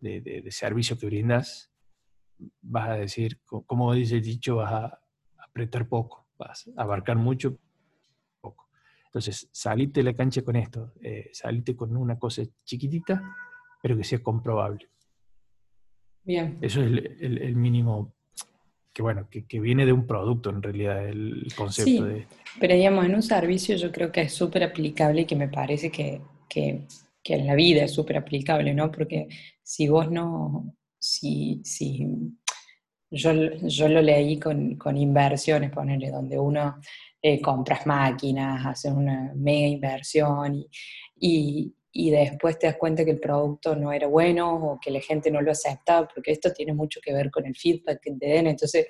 de, 0.00 0.20
de, 0.20 0.42
de 0.42 0.50
servicio 0.52 0.98
que 0.98 1.06
brindas, 1.06 1.70
vas 2.62 2.90
a 2.90 2.94
decir, 2.94 3.40
como 3.44 3.92
dice 3.94 4.16
el 4.16 4.22
dicho, 4.22 4.56
vas 4.56 4.72
a 4.72 5.00
apretar 5.38 5.88
poco, 5.88 6.26
vas 6.38 6.70
a 6.76 6.82
abarcar 6.82 7.16
mucho, 7.16 7.58
poco. 8.40 8.68
Entonces, 9.06 9.48
salite 9.52 10.00
de 10.00 10.04
la 10.04 10.14
cancha 10.14 10.42
con 10.42 10.56
esto, 10.56 10.92
eh, 11.02 11.30
salite 11.32 11.74
con 11.74 11.96
una 11.96 12.18
cosa 12.18 12.42
chiquitita, 12.64 13.36
pero 13.82 13.96
que 13.96 14.04
sea 14.04 14.22
comprobable. 14.22 14.88
Bien. 16.24 16.58
Eso 16.60 16.82
es 16.82 16.88
el, 17.20 17.56
mínimo 17.56 18.14
que 18.92 19.02
bueno, 19.02 19.28
que, 19.30 19.60
viene 19.60 19.86
de 19.86 19.92
un 19.92 20.06
producto 20.06 20.50
en 20.50 20.62
realidad, 20.62 21.08
el 21.08 21.46
concepto 21.56 22.04
de... 22.04 22.26
Pero 22.60 22.74
digamos, 22.74 23.06
en 23.06 23.14
un 23.14 23.22
servicio 23.22 23.76
yo 23.76 23.92
creo 23.92 24.12
que 24.12 24.22
es 24.22 24.32
súper 24.32 24.64
aplicable 24.64 25.22
y 25.22 25.24
que 25.24 25.36
me 25.36 25.48
parece 25.48 25.90
que, 25.90 26.20
que, 26.48 26.84
que 27.22 27.34
en 27.34 27.46
la 27.46 27.54
vida 27.54 27.84
es 27.84 27.94
súper 27.94 28.18
aplicable, 28.18 28.74
¿no? 28.74 28.90
Porque 28.90 29.28
si 29.62 29.88
vos 29.88 30.10
no, 30.10 30.74
si, 31.18 31.60
si 31.64 32.06
yo, 33.10 33.32
yo, 33.32 33.88
lo 33.88 34.02
leí 34.02 34.38
con, 34.38 34.76
con 34.76 34.96
inversiones, 34.96 35.70
ponerle, 35.70 36.10
donde 36.10 36.38
uno 36.38 36.76
eh, 37.22 37.40
compras 37.40 37.86
máquinas, 37.86 38.64
haces 38.66 38.92
una 38.92 39.32
mega 39.34 39.66
inversión 39.66 40.64
y, 41.18 41.74
y, 41.92 42.10
después 42.10 42.58
te 42.58 42.66
das 42.66 42.76
cuenta 42.76 43.04
que 43.04 43.12
el 43.12 43.20
producto 43.20 43.74
no 43.74 43.92
era 43.92 44.06
bueno 44.06 44.54
o 44.54 44.78
que 44.80 44.90
la 44.90 45.00
gente 45.00 45.30
no 45.30 45.40
lo 45.40 45.50
aceptaba, 45.50 46.06
porque 46.06 46.32
esto 46.32 46.52
tiene 46.52 46.74
mucho 46.74 47.00
que 47.02 47.12
ver 47.12 47.30
con 47.30 47.46
el 47.46 47.56
feedback 47.56 48.00
que 48.00 48.12
te 48.12 48.26
den. 48.26 48.46
Entonces, 48.46 48.86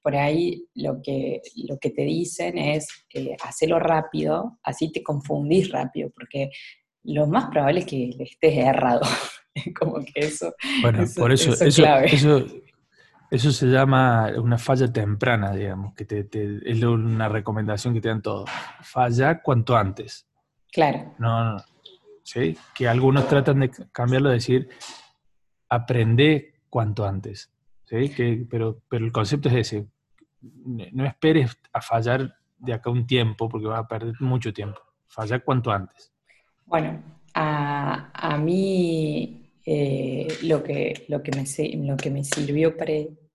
por 0.00 0.16
ahí 0.16 0.66
lo 0.74 1.02
que, 1.02 1.42
lo 1.68 1.78
que 1.78 1.90
te 1.90 2.02
dicen 2.02 2.56
es 2.56 2.88
eh, 3.12 3.36
hacerlo 3.42 3.78
rápido, 3.78 4.58
así 4.62 4.90
te 4.90 5.02
confundís 5.02 5.70
rápido, 5.70 6.10
porque 6.10 6.50
lo 7.04 7.26
más 7.26 7.50
probable 7.50 7.80
es 7.80 7.86
que 7.86 8.16
estés 8.18 8.56
errado. 8.56 9.02
como 9.78 10.04
que 10.04 10.20
eso. 10.20 10.54
Bueno, 10.82 11.04
por 11.16 11.32
eso, 11.32 11.52
eso, 11.52 12.44
eso, 13.30 13.52
se 13.52 13.66
llama 13.66 14.30
una 14.36 14.58
falla 14.58 14.92
temprana, 14.92 15.52
digamos, 15.52 15.94
que 15.94 16.04
te, 16.04 16.28
es 16.64 16.82
una 16.82 17.28
recomendación 17.28 17.94
que 17.94 18.00
te 18.00 18.08
dan 18.08 18.22
todos. 18.22 18.48
Falla 18.82 19.42
cuanto 19.42 19.76
antes. 19.76 20.26
Claro. 20.72 21.14
No, 21.18 21.52
no. 21.52 21.64
¿Sí? 22.22 22.56
Que 22.74 22.88
algunos 22.88 23.26
tratan 23.26 23.60
de 23.60 23.70
cambiarlo, 23.92 24.30
decir, 24.30 24.68
aprende 25.68 26.54
cuanto 26.68 27.04
antes. 27.04 27.50
¿Sí? 27.86 28.08
Que, 28.10 28.46
pero, 28.48 28.82
pero 28.88 29.04
el 29.04 29.12
concepto 29.12 29.48
es 29.48 29.54
ese. 29.56 29.86
No 30.40 31.04
esperes 31.04 31.58
a 31.72 31.80
fallar 31.80 32.36
de 32.58 32.72
acá 32.72 32.90
un 32.90 33.06
tiempo, 33.06 33.48
porque 33.48 33.66
vas 33.66 33.80
a 33.80 33.88
perder 33.88 34.14
mucho 34.20 34.52
tiempo. 34.52 34.80
Falla 35.08 35.40
cuanto 35.40 35.72
antes. 35.72 36.12
Bueno, 36.70 37.02
a, 37.34 38.12
a 38.14 38.38
mí 38.38 39.58
eh, 39.66 40.28
lo, 40.42 40.62
que, 40.62 41.04
lo, 41.08 41.20
que 41.20 41.32
me, 41.32 41.44
lo 41.84 41.96
que 41.96 42.10
me 42.10 42.22
sirvió 42.22 42.76
para, 42.76 42.92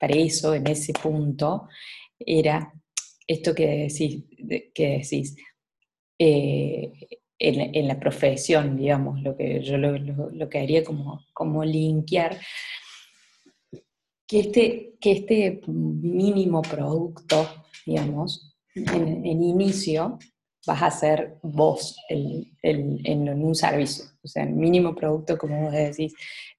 eso 0.07 0.55
en 0.55 0.67
ese 0.67 0.93
punto 0.93 1.67
era 2.17 2.71
esto 3.27 3.53
que 3.53 3.89
decís, 3.89 4.23
que 4.73 4.99
decís 4.99 5.35
eh, 6.17 6.93
en, 7.37 7.87
la 7.89 7.99
profesión, 7.99 8.77
digamos, 8.77 9.21
lo 9.21 9.35
que 9.35 9.61
yo 9.61 9.77
lo, 9.77 10.49
que 10.49 10.59
haría 10.59 10.85
como, 10.85 11.19
como 11.33 11.65
linkear, 11.65 12.39
que 14.25 14.39
este, 14.39 14.93
que 15.01 15.11
este 15.11 15.61
mínimo 15.67 16.61
producto, 16.61 17.65
digamos, 17.85 18.55
en, 18.75 19.25
en 19.25 19.43
inicio, 19.43 20.19
vas 20.65 20.83
a 20.83 20.91
ser 20.91 21.37
vos 21.41 21.95
en 22.09 23.29
un 23.29 23.55
servicio. 23.55 24.05
O 24.25 24.27
sea, 24.27 24.43
el 24.43 24.53
mínimo 24.53 24.95
producto, 24.95 25.37
como 25.37 25.61
vos 25.61 25.71
decís, 25.71 26.13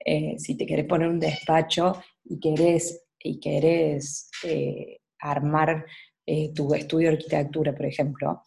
eh, 0.04 0.36
si 0.38 0.56
te 0.56 0.64
querés 0.64 0.86
poner 0.86 1.08
un 1.08 1.18
despacho 1.18 1.94
y 2.24 2.38
querés, 2.38 3.04
y 3.18 3.40
querés 3.40 4.30
eh, 4.44 5.00
armar 5.18 5.84
eh, 6.24 6.52
tu 6.54 6.72
estudio 6.74 7.08
de 7.08 7.16
arquitectura, 7.16 7.74
por 7.74 7.86
ejemplo, 7.86 8.42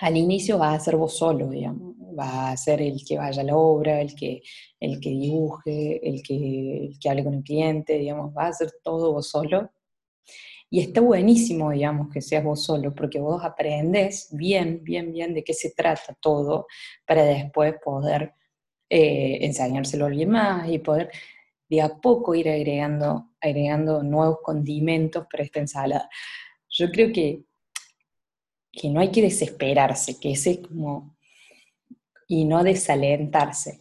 al 0.00 0.16
inicio 0.16 0.58
vas 0.58 0.74
a 0.74 0.84
ser 0.84 0.96
vos 0.96 1.16
solo, 1.16 1.48
digamos. 1.48 1.94
Va 2.18 2.50
a 2.50 2.56
ser 2.56 2.82
el 2.82 3.04
que 3.06 3.18
vaya 3.18 3.42
a 3.42 3.44
la 3.44 3.56
obra, 3.56 4.00
el 4.00 4.14
que, 4.16 4.42
el 4.80 5.00
que 5.00 5.10
dibuje, 5.10 6.00
el 6.08 6.22
que, 6.22 6.86
el 6.86 6.98
que 6.98 7.08
hable 7.08 7.24
con 7.24 7.34
el 7.34 7.44
cliente, 7.44 7.98
digamos, 7.98 8.36
va 8.36 8.48
a 8.48 8.52
ser 8.52 8.72
todo 8.82 9.12
vos 9.12 9.28
solo 9.28 9.70
y 10.70 10.80
está 10.80 11.00
buenísimo, 11.00 11.70
digamos, 11.70 12.10
que 12.12 12.20
seas 12.20 12.44
vos 12.44 12.62
solo, 12.62 12.94
porque 12.94 13.18
vos 13.18 13.42
aprendes 13.42 14.28
bien, 14.32 14.82
bien, 14.82 15.12
bien 15.12 15.32
de 15.32 15.42
qué 15.42 15.54
se 15.54 15.70
trata 15.70 16.14
todo 16.20 16.66
para 17.06 17.24
después 17.24 17.74
poder 17.82 18.34
eh, 18.90 19.38
enseñárselo 19.42 20.04
a 20.04 20.08
alguien 20.08 20.30
más 20.30 20.68
y 20.68 20.78
poder 20.78 21.10
de 21.70 21.80
a 21.80 21.88
poco 21.88 22.34
ir 22.34 22.48
agregando, 22.48 23.30
agregando 23.40 24.02
nuevos 24.02 24.38
condimentos 24.42 25.26
para 25.30 25.44
esta 25.44 25.60
ensalada. 25.60 26.08
Yo 26.68 26.90
creo 26.90 27.12
que, 27.12 27.44
que 28.70 28.90
no 28.90 29.00
hay 29.00 29.10
que 29.10 29.22
desesperarse, 29.22 30.18
que 30.20 30.32
ese 30.32 30.60
como, 30.60 31.16
y 32.26 32.44
no 32.44 32.62
desalentarse, 32.62 33.80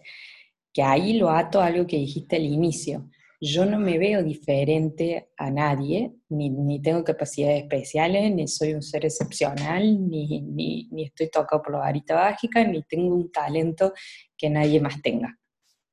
que 0.71 0.83
ahí 0.83 1.13
lo 1.13 1.29
ato 1.29 1.59
a 1.59 1.67
algo 1.67 1.85
que 1.85 1.97
dijiste 1.97 2.37
al 2.37 2.45
inicio 2.45 3.09
yo 3.39 3.65
no 3.65 3.77
me 3.79 3.97
veo 3.99 4.23
diferente 4.23 5.29
a 5.37 5.51
nadie, 5.51 6.11
ni, 6.29 6.81
tengo 6.81 7.03
capacidades 7.03 7.63
especiales, 7.63 8.33
ni 8.33 8.47
soy 8.47 8.73
un 8.73 8.81
ser 8.81 9.05
excepcional, 9.05 10.09
ni, 10.09 10.41
ni, 10.41 11.03
estoy 11.03 11.29
tocado 11.29 11.61
por 11.61 11.73
la 11.73 11.79
varita 11.79 12.15
mágica, 12.15 12.63
ni 12.63 12.81
tengo 12.83 13.13
un 13.13 13.31
talento 13.31 13.93
que 14.35 14.49
nadie 14.49 14.79
más 14.81 15.01
tenga. 15.01 15.37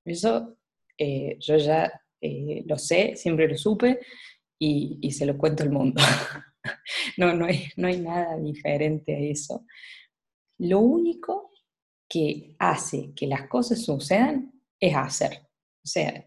Eso 0.05 0.57
eh, 0.97 1.37
yo 1.39 1.57
ya 1.57 1.93
eh, 2.21 2.63
lo 2.67 2.79
sé, 2.79 3.15
siempre 3.17 3.49
lo 3.49 3.59
supe 3.59 4.01
y, 4.59 5.11
se 5.13 5.27
lo 5.27 5.37
cuento 5.37 5.63
al 5.63 5.71
mundo. 5.71 6.01
no, 7.19 7.35
no 7.35 7.45
hay, 7.45 7.67
no 7.77 7.89
hay 7.89 7.99
nada 7.99 8.39
diferente 8.39 9.15
a 9.15 9.19
eso. 9.19 9.67
Lo 10.59 10.81
único 10.81 11.51
que 12.09 12.55
hace 12.59 13.13
que 13.15 13.27
las 13.27 13.49
cosas 13.49 13.85
sucedan 13.85 14.53
es 14.81 14.95
hacer. 14.97 15.41
O 15.85 15.87
sea, 15.87 16.27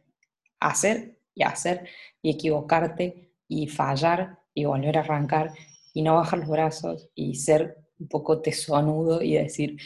hacer 0.59 1.19
y 1.33 1.43
hacer 1.43 1.87
y 2.21 2.31
equivocarte 2.31 3.31
y 3.47 3.67
fallar 3.67 4.39
y 4.53 4.65
volver 4.65 4.97
a 4.97 5.01
arrancar 5.01 5.51
y 5.93 6.01
no 6.01 6.15
bajar 6.15 6.39
los 6.39 6.49
brazos 6.49 7.09
y 7.15 7.35
ser 7.35 7.77
un 7.99 8.07
poco 8.07 8.41
tesonudo 8.41 9.21
y 9.21 9.33
decir, 9.33 9.77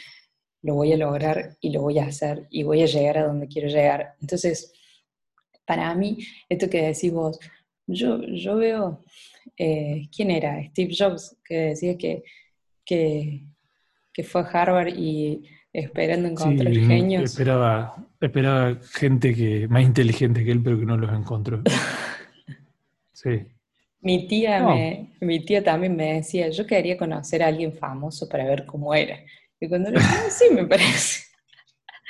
lo 0.61 0.75
voy 0.75 0.93
a 0.93 0.97
lograr 0.97 1.57
y 1.59 1.71
lo 1.71 1.81
voy 1.81 1.99
a 1.99 2.05
hacer 2.05 2.47
y 2.49 2.63
voy 2.63 2.81
a 2.81 2.85
llegar 2.85 3.17
a 3.17 3.25
donde 3.25 3.47
quiero 3.47 3.67
llegar. 3.67 4.15
Entonces, 4.21 4.73
para 5.65 5.93
mí, 5.95 6.17
esto 6.49 6.69
que 6.69 6.81
decís 6.81 7.11
vos, 7.11 7.39
yo, 7.87 8.21
yo 8.23 8.57
veo, 8.57 9.03
eh, 9.57 10.07
¿quién 10.15 10.31
era? 10.31 10.63
Steve 10.69 10.93
Jobs, 10.97 11.37
que 11.43 11.55
decía 11.55 11.97
que, 11.97 12.23
que, 12.85 13.45
que 14.13 14.23
fue 14.23 14.41
a 14.41 14.45
Harvard 14.45 14.89
y 14.89 15.43
esperando 15.73 16.27
encontrar 16.27 16.73
genios. 16.73 17.23
Esperaba, 17.23 17.95
esperaba 18.19 18.77
gente 18.93 19.33
que, 19.33 19.67
más 19.67 19.83
inteligente 19.83 20.43
que 20.43 20.51
él, 20.51 20.61
pero 20.63 20.79
que 20.79 20.85
no 20.85 20.97
los 20.97 21.11
encontró. 21.13 21.61
Sí. 23.13 23.45
Mi 23.99 24.27
tía, 24.27 24.65
mi 25.19 25.45
tía 25.45 25.63
también 25.63 25.95
me 25.95 26.15
decía, 26.15 26.49
yo 26.49 26.65
quería 26.65 26.97
conocer 26.97 27.43
a 27.43 27.47
alguien 27.47 27.71
famoso 27.71 28.27
para 28.27 28.45
ver 28.45 28.65
cómo 28.65 28.95
era. 28.95 29.19
Y 29.59 29.69
cuando 29.69 29.91
le 29.91 29.99
dije, 29.99 30.31
sí, 30.31 30.45
me 30.51 30.65
parece. 30.65 31.21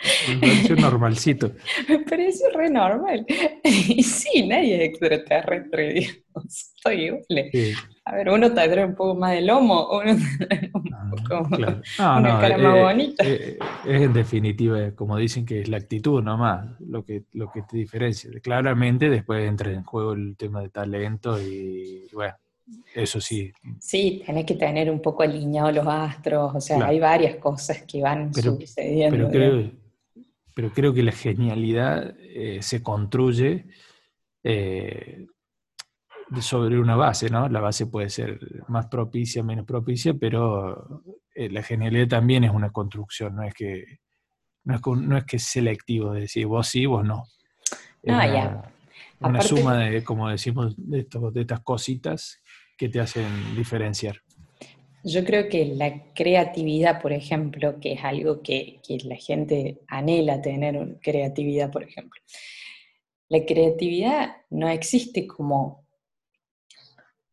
Me 0.29 0.39
pareció 0.39 0.75
normalcito. 0.77 1.51
Me 1.87 1.99
pareció 1.99 2.49
re 2.53 2.69
normal. 2.69 3.25
Y 3.63 4.01
sí, 4.03 4.47
nadie 4.47 4.77
es 4.77 4.89
extraterrestre, 4.89 5.93
digamos. 5.93 6.73
Estoy 6.75 7.11
A 8.03 8.15
ver, 8.15 8.29
uno 8.29 8.51
tendrá 8.51 8.85
un 8.85 8.95
poco 8.95 9.13
más 9.15 9.33
de 9.33 9.41
lomo, 9.41 9.89
uno 9.91 10.15
tendrá 10.39 10.69
un 10.73 10.93
ah, 10.93 11.11
poco 11.11 11.47
una 12.19 12.39
cara 12.39 12.57
más 12.57 12.77
eh, 12.77 12.81
bonita. 12.81 13.23
Eh, 13.25 13.59
es 13.85 14.01
en 14.01 14.13
definitiva, 14.13 14.91
como 14.95 15.17
dicen, 15.17 15.45
que 15.45 15.61
es 15.61 15.69
la 15.69 15.77
actitud 15.77 16.23
nomás 16.23 16.67
lo 16.79 17.05
que, 17.05 17.23
lo 17.33 17.51
que 17.51 17.61
te 17.61 17.77
diferencia. 17.77 18.31
Claramente 18.41 19.09
después 19.09 19.47
entra 19.47 19.71
en 19.71 19.83
juego 19.83 20.13
el 20.13 20.35
tema 20.35 20.61
de 20.61 20.69
talento 20.69 21.39
y, 21.39 22.07
bueno, 22.11 22.35
eso 22.95 23.21
sí. 23.21 23.51
Sí, 23.79 24.23
tenés 24.25 24.45
que 24.45 24.55
tener 24.55 24.89
un 24.89 25.01
poco 25.01 25.21
alineados 25.23 25.75
los 25.75 25.87
astros, 25.87 26.55
o 26.55 26.61
sea, 26.61 26.85
hay 26.85 26.99
varias 26.99 27.35
cosas 27.35 27.83
que 27.83 28.01
van 28.01 28.33
sucediendo. 28.33 29.15
Pero 29.15 29.29
creo, 29.29 29.71
pero 30.55 30.71
creo 30.71 30.93
que 30.93 31.03
la 31.03 31.11
genialidad 31.11 32.15
eh, 32.19 32.59
se 32.61 32.81
construye 32.81 33.65
eh, 34.43 35.27
sobre 36.39 36.79
una 36.79 36.95
base, 36.95 37.29
¿no? 37.29 37.49
La 37.49 37.59
base 37.59 37.87
puede 37.87 38.09
ser 38.09 38.39
más 38.67 38.87
propicia, 38.87 39.43
menos 39.43 39.65
propicia, 39.65 40.13
pero 40.13 41.03
eh, 41.35 41.49
la 41.49 41.63
genialidad 41.63 42.07
también 42.07 42.43
es 42.43 42.51
una 42.51 42.71
construcción, 42.71 43.35
no 43.35 43.43
es 43.43 43.53
que 43.53 43.99
no 44.63 44.75
es, 44.75 44.81
no 44.85 45.17
es 45.17 45.25
que 45.25 45.37
es 45.37 45.43
selectivo, 45.43 46.13
de 46.13 46.21
decir 46.21 46.45
vos 46.45 46.67
sí, 46.67 46.85
vos 46.85 47.03
no. 47.03 47.23
Es 48.03 48.13
ah, 48.13 48.27
ya. 48.27 48.73
Una 49.19 49.41
suma 49.41 49.77
de, 49.77 50.03
como 50.03 50.29
decimos, 50.29 50.75
de, 50.77 51.07
de 51.33 51.41
estas 51.41 51.59
cositas 51.61 52.41
que 52.77 52.89
te 52.89 52.99
hacen 52.99 53.55
diferenciar. 53.55 54.17
Yo 55.03 55.25
creo 55.25 55.49
que 55.49 55.65
la 55.65 56.03
creatividad, 56.13 57.01
por 57.01 57.11
ejemplo, 57.11 57.79
que 57.79 57.93
es 57.93 58.03
algo 58.03 58.41
que, 58.41 58.79
la 59.03 59.15
gente 59.15 59.79
anhela 59.87 60.41
tener, 60.41 60.97
creatividad, 61.01 61.71
por 61.71 61.83
ejemplo. 61.83 62.21
La 63.27 63.45
creatividad 63.45 64.37
no 64.49 64.67
existe 64.67 65.25
como, 65.25 65.80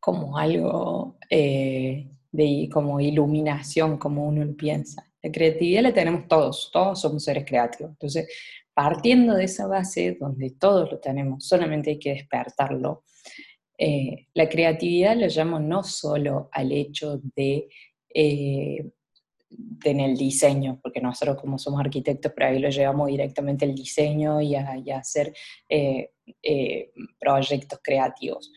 como 0.00 0.38
algo 0.38 1.18
eh, 1.30 2.08
de 2.30 2.68
como 2.72 3.00
iluminación, 3.00 3.98
como 3.98 4.26
uno 4.26 4.44
lo 4.44 4.56
piensa. 4.56 5.10
La 5.22 5.32
creatividad 5.32 5.82
la 5.82 5.94
tenemos 5.94 6.28
todos, 6.28 6.70
todos 6.72 7.00
somos 7.00 7.24
seres 7.24 7.44
creativos. 7.44 7.92
Entonces, 7.92 8.28
partiendo 8.72 9.34
de 9.34 9.44
esa 9.44 9.66
base 9.66 10.16
donde 10.20 10.50
todos 10.50 10.90
lo 10.92 11.00
tenemos, 11.00 11.44
solamente 11.44 11.90
hay 11.90 11.98
que 11.98 12.10
despertarlo, 12.10 13.02
eh, 13.76 14.26
la 14.34 14.48
creatividad 14.48 15.16
la 15.16 15.28
llamo 15.28 15.60
no 15.60 15.84
solo 15.84 16.48
al 16.50 16.72
hecho 16.72 17.20
de, 17.36 17.68
eh, 18.12 18.90
en 19.84 20.00
el 20.00 20.16
diseño, 20.16 20.80
porque 20.82 21.00
nosotros 21.00 21.40
como 21.40 21.58
somos 21.58 21.80
arquitectos, 21.80 22.32
pero 22.34 22.48
ahí 22.48 22.58
lo 22.58 22.70
llevamos 22.70 23.06
directamente 23.06 23.64
al 23.64 23.74
diseño 23.74 24.40
y 24.40 24.56
a, 24.56 24.76
hacer 24.96 25.32
eh, 25.68 26.10
proyectos 27.20 27.78
creativos. 27.82 28.52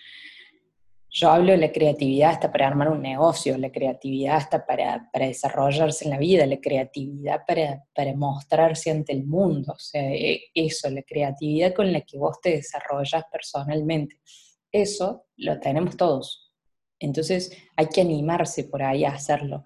Yo 1.13 1.30
hablo 1.30 1.52
de 1.52 1.58
la 1.58 1.74
creatividad 1.74 2.32
hasta 2.32 2.50
para 2.50 2.67
armar 2.67 2.89
un 2.89 3.02
negocio, 3.02 3.58
la 3.58 3.69
creatividad 3.69 4.38
hasta 4.38 4.65
para, 4.65 5.10
desarrollarse 5.13 6.06
en 6.06 6.12
la 6.12 6.17
vida, 6.17 6.45
la 6.45 6.62
creatividad 6.62 7.41
para, 7.45 7.84
para, 7.93 8.13
mostrarse 8.15 8.91
ante 8.91 9.12
el 9.12 9.26
mundo, 9.26 9.74
o 9.74 9.80
sea, 9.80 10.10
e, 10.10 10.43
eso, 10.54 10.89
la 10.89 11.04
creatividad 11.04 11.74
con 11.74 11.91
la 11.91 12.00
que 12.00 12.17
vos 12.17 12.39
te 12.41 12.52
desarrollas 12.52 13.26
personalmente. 13.30 14.21
Eso 14.71 15.26
lo 15.36 15.60
tenemos 15.60 15.97
todos. 15.97 16.54
Entonces 16.97 17.52
hay 17.76 17.88
que 17.88 18.00
animarse 18.00 18.63
por 18.63 18.82
ahí 18.82 19.04
a 19.04 19.10
hacerlo. 19.10 19.65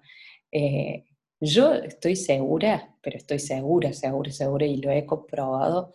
Eh, 0.50 1.04
yo 1.38 1.74
estoy 1.74 2.16
segura, 2.16 2.96
pero 3.00 3.18
estoy 3.18 3.38
segura, 3.38 3.92
segura, 3.92 4.32
segura, 4.32 4.66
y 4.66 4.78
lo 4.78 4.90
he 4.90 5.06
comprobado, 5.06 5.92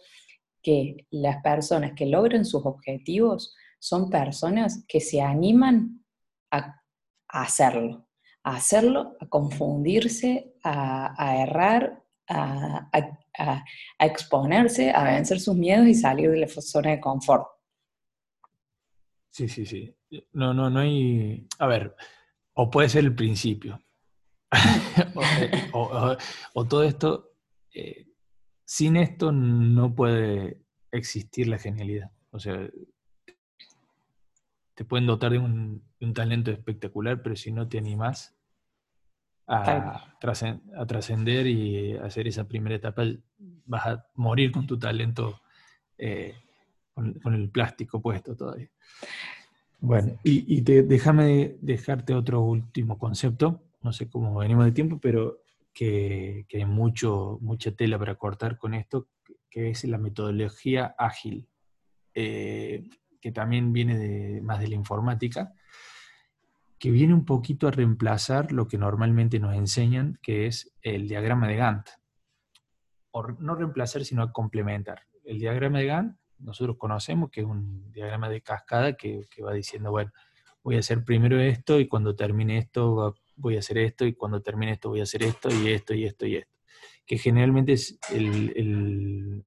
que 0.64 1.08
las 1.10 1.42
personas 1.44 1.92
que 1.94 2.06
logran 2.06 2.46
sus 2.46 2.66
objetivos 2.66 3.54
son 3.82 4.12
personas 4.12 4.86
que 4.88 5.02
se 5.02 5.22
animan 5.22 6.06
a, 6.52 6.84
hacerlo, 7.28 8.08
a 8.44 8.58
hacerlo, 8.58 9.18
a 9.20 9.28
confundirse, 9.28 10.54
a, 10.64 11.38
errar, 11.38 12.04
a, 12.30 12.92
exponerse, 14.00 14.92
a 14.92 15.04
vencer 15.04 15.40
sus 15.40 15.56
miedos 15.56 15.88
y 15.88 15.96
salir 15.96 16.30
de 16.30 16.38
la 16.38 16.48
zona 16.48 16.92
de 16.92 17.02
confort. 17.02 17.48
Sí, 19.32 19.50
sí, 19.50 19.66
sí. 19.66 19.96
No, 20.34 20.54
no, 20.54 20.70
no 20.70 20.80
hay. 20.80 21.48
A 21.58 21.66
ver, 21.66 21.96
o 22.54 22.70
puede 22.70 22.88
ser 22.88 23.04
el 23.04 23.16
principio. 23.16 23.82
Eh, 25.40 25.70
o, 25.74 26.68
todo 26.68 26.84
esto. 26.84 27.32
Eh, 27.74 28.08
sin 28.66 28.98
esto 28.98 29.32
no 29.32 29.96
puede 29.96 30.62
existir 30.92 31.48
la 31.48 31.58
genialidad. 31.58 32.12
O 32.32 32.40
sea, 32.40 32.70
te 34.82 34.86
pueden 34.86 35.06
dotar 35.06 35.32
de 35.32 35.38
un, 35.38 35.84
talento 36.16 36.50
espectacular, 36.50 37.22
pero 37.22 37.36
si 37.36 37.52
no 37.52 37.68
te 37.68 37.78
animas 37.78 38.36
a, 39.46 40.08
a 40.20 40.86
trascender 40.88 41.46
y 41.46 41.96
hacer 41.98 42.28
esa 42.28 42.48
primera 42.48 42.78
etapa, 42.78 43.04
vas 43.38 43.86
a 43.86 44.08
morir 44.16 44.52
con 44.52 44.66
tu 44.66 44.80
talento 44.80 45.40
eh, 46.00 46.34
con, 46.96 47.16
el 47.32 47.52
plástico 47.52 48.02
puesto 48.02 48.36
todavía. 48.36 48.72
Bueno, 49.82 50.18
y, 50.24 50.62
déjame 50.62 51.58
dejarte 51.62 52.16
otro 52.16 52.42
último 52.42 52.98
concepto, 52.98 53.62
no 53.84 53.94
sé 53.94 54.10
cómo 54.10 54.34
venimos 54.34 54.66
de 54.66 54.72
tiempo, 54.72 54.98
pero 55.00 55.44
que, 55.76 56.48
hay 56.52 56.66
mucho, 56.66 57.38
mucha 57.40 57.70
tela 57.70 58.00
para 58.00 58.16
cortar 58.16 58.58
con 58.58 58.74
esto, 58.74 59.10
que 59.48 59.70
es 59.70 59.84
la 59.84 60.00
metodología 60.00 60.96
ágil, 60.98 61.48
eh, 62.16 62.90
que 63.22 63.32
también 63.32 63.72
viene 63.72 63.98
de, 63.98 64.42
más 64.42 64.60
de 64.60 64.68
la 64.68 64.76
informática, 64.76 65.54
que 66.80 66.92
viene 66.92 67.14
un 67.14 67.26
poquito 67.26 67.68
a 67.68 67.72
reemplazar 67.72 68.52
lo 68.52 68.68
que 68.68 68.78
normalmente 68.78 69.40
nos 69.40 69.56
enseñan, 69.56 70.20
que 70.22 70.48
es 70.48 70.74
el 70.82 71.08
diagrama 71.08 71.48
de 71.48 71.56
Gantt. 71.56 71.90
O 73.12 73.28
no 73.28 73.56
reemplazar, 73.56 74.04
sino 74.04 74.32
complementar. 74.34 75.04
El 75.24 75.38
diagrama 75.38 75.80
de 75.80 75.86
Gantt 75.86 76.22
nosotros 76.44 76.78
conocemos, 76.78 77.30
que 77.30 77.42
es 77.42 77.48
un 77.48 77.92
diagrama 77.92 78.30
de 78.30 78.42
cascada 78.42 78.94
que, 78.94 79.28
va 79.46 79.54
diciendo, 79.54 79.92
bueno, 79.92 80.12
voy 80.64 80.76
a 80.76 80.80
hacer 80.80 81.04
primero 81.04 81.40
esto 81.40 81.80
y 81.80 81.88
cuando 81.88 82.16
termine 82.16 82.58
esto 82.58 83.16
voy 83.36 83.56
a 83.56 83.60
hacer 83.60 83.78
esto 83.78 84.06
y 84.06 84.14
cuando 84.14 84.42
termine 84.42 84.74
esto 84.74 84.90
voy 84.90 85.00
a 85.00 85.04
hacer 85.04 85.24
esto 85.24 85.50
y 85.50 85.70
esto 85.70 85.94
y 85.94 86.06
esto 86.06 86.26
y 86.26 86.36
esto. 86.38 86.52
Que 87.06 87.18
generalmente 87.18 87.74
es 87.74 88.00
el, 88.12 89.44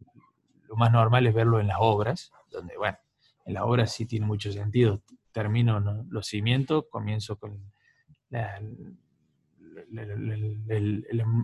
lo 0.69 0.77
más 0.77 0.93
normal 0.93 1.27
es 1.27 1.35
verlo 1.35 1.61
en 1.61 1.69
las 1.69 1.79
obras, 1.81 2.33
donde, 2.51 2.77
bueno, 2.77 2.99
en 3.45 3.55
las 3.55 3.63
obras 3.65 3.93
sí 3.93 4.07
tiene 4.07 4.27
mucho 4.27 4.51
sentido. 4.53 5.03
Termino 5.33 5.81
los 6.11 6.27
cimientos, 6.27 6.85
comienzo 6.91 7.37
con 7.37 7.73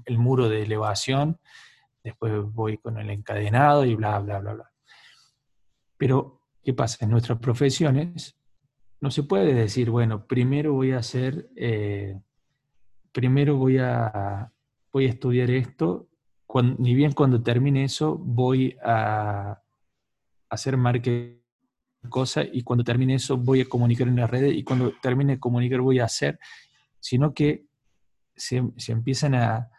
el 0.06 0.18
muro 0.18 0.48
de 0.48 0.62
elevación, 0.62 1.38
después 2.02 2.32
voy 2.52 2.78
con 2.78 2.98
el 2.98 3.10
encadenado 3.10 3.84
y 3.84 3.94
bla, 3.94 4.18
bla, 4.20 4.38
bla, 4.38 4.54
bla. 4.54 4.72
Pero, 5.96 6.40
¿qué 6.62 6.72
pasa? 6.72 7.04
En 7.04 7.10
nuestras 7.10 7.38
profesiones 7.38 8.36
no 9.00 9.10
se 9.10 9.22
puede 9.22 9.54
decir, 9.54 9.90
bueno, 9.90 10.26
primero 10.26 10.72
voy 10.72 10.92
a 10.92 10.98
hacer, 10.98 11.48
eh, 11.56 12.20
primero 13.12 13.56
voy 13.56 13.78
a, 13.78 14.52
voy 14.92 15.06
a 15.06 15.10
estudiar 15.10 15.50
esto, 15.50 16.08
ni 16.78 16.94
bien 16.94 17.12
cuando 17.12 17.42
termine 17.42 17.84
eso 17.84 18.16
voy 18.16 18.76
a 18.82 19.60
hacer 20.48 20.76
marketing 20.76 21.39
cosa 22.08 22.42
y 22.44 22.62
cuando 22.62 22.84
termine 22.84 23.14
eso 23.14 23.36
voy 23.36 23.60
a 23.60 23.68
comunicar 23.68 24.08
en 24.08 24.16
las 24.16 24.30
redes 24.30 24.54
y 24.54 24.64
cuando 24.64 24.92
termine 25.02 25.34
de 25.34 25.40
comunicar 25.40 25.80
voy 25.80 25.98
a 25.98 26.04
hacer, 26.04 26.38
sino 26.98 27.34
que 27.34 27.66
se, 28.34 28.62
empiezan 28.88 29.34
a, 29.34 29.70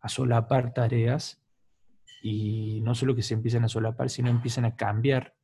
a, 0.00 0.08
solapar 0.08 0.72
tareas 0.72 1.42
y 2.22 2.80
no 2.82 2.94
solo 2.94 3.14
que 3.14 3.22
se 3.22 3.34
empiezan 3.34 3.64
a 3.64 3.68
solapar, 3.68 4.08
sino 4.08 4.30
empiezan 4.30 4.64
a 4.64 4.76
cambiar 4.76 5.34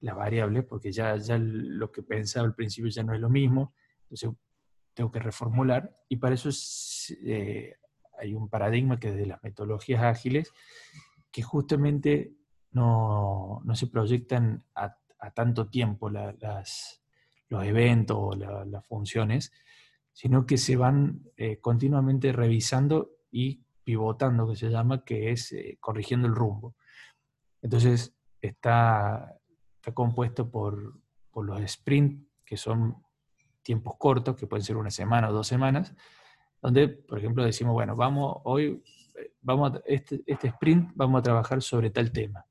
la 0.00 0.14
variable, 0.14 0.62
porque 0.62 0.92
ya, 0.92 1.16
ya 1.16 1.38
lo 1.38 1.90
que 1.90 2.02
pensaba 2.02 2.46
al 2.46 2.54
principio 2.54 2.90
ya 2.90 3.02
no 3.02 3.14
es 3.14 3.20
lo 3.20 3.28
mismo, 3.28 3.74
entonces 4.02 4.30
tengo 4.94 5.10
que 5.10 5.18
reformular, 5.18 5.94
y 6.08 6.16
para 6.16 6.34
eso 6.34 6.48
eh, 7.24 7.74
hay 8.18 8.34
un 8.34 8.48
paradigma 8.48 8.98
que 8.98 9.12
de 9.12 9.26
las 9.26 9.42
metodologías 9.42 10.02
ágiles, 10.02 10.52
que 11.30 11.42
justamente 11.42 12.32
no, 12.72 13.62
se 13.74 13.86
proyectan 13.86 14.64
a, 14.74 14.96
tanto 15.34 15.68
tiempo 15.68 16.10
las, 16.10 17.02
los 17.48 17.64
eventos 17.64 18.16
o 18.18 18.34
las 18.34 18.86
funciones, 18.86 19.52
sino 20.12 20.46
que 20.46 20.56
se 20.56 20.76
van 20.76 21.22
eh, 21.36 21.58
continuamente 21.60 22.32
revisando 22.32 23.10
y 23.30 23.62
pivotando, 23.84 24.48
que 24.48 24.56
se 24.56 24.70
llama, 24.70 25.04
que 25.04 25.30
es 25.30 25.52
eh, 25.52 25.76
corrigiendo 25.80 26.26
el 26.26 26.34
rumbo. 26.34 26.74
Entonces, 27.62 28.14
está 28.40 29.36
está 29.86 29.94
compuesto 29.94 30.50
por, 30.50 30.98
los 31.36 31.70
sprints, 31.70 32.26
que 32.44 32.56
son 32.56 32.96
tiempos 33.62 33.94
cortos, 33.98 34.34
que 34.34 34.48
pueden 34.48 34.64
ser 34.64 34.76
una 34.76 34.90
semana 34.90 35.28
o 35.28 35.32
dos 35.32 35.46
semanas, 35.46 35.94
donde, 36.60 36.88
por 36.88 37.18
ejemplo, 37.18 37.44
decimos, 37.44 37.74
bueno, 37.74 37.94
vamos, 37.94 38.38
hoy 38.44 38.82
vamos 39.42 39.72
este, 39.84 40.22
este 40.26 40.48
sprint 40.48 40.90
vamos 40.96 41.20
a 41.20 41.22
trabajar 41.22 41.62
sobre 41.62 41.90
tal 41.90 42.10
tema. 42.10 42.44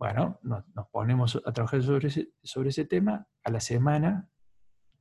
Bueno, 0.00 0.40
nos, 0.42 0.64
ponemos 0.90 1.38
a 1.44 1.52
trabajar 1.52 1.82
sobre 1.82 2.08
ese, 2.08 2.30
sobre 2.42 2.70
ese 2.70 2.86
tema, 2.86 3.28
a 3.44 3.50
la 3.50 3.60
semana 3.60 4.30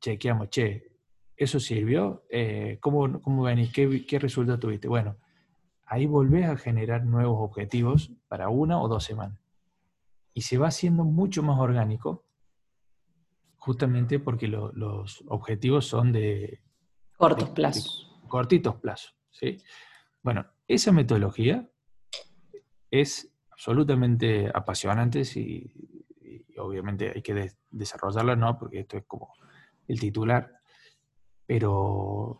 chequeamos, 0.02 0.50
che, 0.50 0.92
¿eso 1.38 1.58
sirvió? 1.58 2.26
Eh, 2.30 2.80
¿cómo, 2.82 3.22
¿Cómo 3.22 3.44
venís? 3.44 3.72
¿Qué, 3.72 4.06
¿Qué 4.06 4.20
resultado 4.20 4.60
tuviste? 4.60 4.90
Bueno, 4.90 5.16
ahí 5.86 6.06
volvés 6.06 6.48
a 6.50 6.58
generar 6.58 7.06
nuevos 7.06 7.38
objetivos 7.40 8.12
para 8.28 8.50
una 8.50 8.82
o 8.82 8.90
dos 8.90 9.06
semanas. 9.06 9.40
Y 10.34 10.42
se 10.42 10.58
va 10.58 10.68
haciendo 10.68 11.06
mucho 11.06 11.44
más 11.44 11.58
orgánico, 11.60 12.26
justamente 13.56 14.20
porque 14.20 14.50
los 14.50 15.24
objetivos 15.28 15.88
son 15.88 16.12
de... 16.12 16.62
Cortos 17.16 17.52
plazos. 17.52 18.20
cortitos 18.28 18.76
plazos, 18.76 19.16
¿sí? 19.32 19.64
Bueno, 20.22 20.46
esa 20.68 20.92
metodología 20.92 21.70
es 22.92 23.34
absolutamente 23.60 24.50
apasionante 24.54 25.22
y, 25.36 25.70
obviamente 26.58 27.12
hay 27.14 27.22
que 27.22 27.52
desarrollarla, 27.70 28.36
¿no? 28.36 28.58
Porque 28.58 28.80
esto 28.80 28.98
es 28.98 29.04
como 29.06 29.34
el 29.88 30.00
titular, 30.00 30.62
pero 31.46 32.40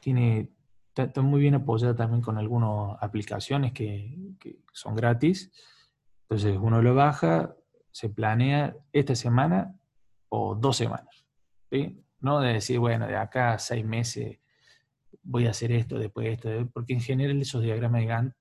tiene, 0.00 0.50
está, 0.94 1.22
muy 1.22 1.40
bien 1.40 1.54
apoyada 1.54 1.94
también 1.94 2.20
con 2.20 2.36
algunas 2.36 3.02
aplicaciones 3.02 3.72
que, 3.72 4.36
son 4.72 4.94
gratis. 4.94 5.50
Entonces 6.22 6.58
uno 6.60 6.82
lo 6.82 6.94
baja, 6.94 7.54
se 7.90 8.10
planea 8.10 8.76
esta 8.92 9.14
semana 9.14 9.78
o 10.28 10.54
dos 10.54 10.76
semanas. 10.76 11.26
¿sí? 11.70 12.04
No 12.20 12.40
de 12.40 12.52
decir, 12.54 12.78
bueno, 12.78 13.06
de 13.06 13.16
acá 13.16 13.54
a 13.54 13.58
seis 13.58 13.84
meses 13.84 14.38
voy 15.22 15.46
a 15.46 15.50
hacer 15.50 15.72
esto, 15.72 15.98
después 15.98 16.28
esto, 16.28 16.50
porque 16.72 16.92
en 16.92 17.00
general 17.00 17.40
esos 17.40 17.62
diagramas 17.62 18.02
de 18.02 18.06
Gantt 18.06 18.34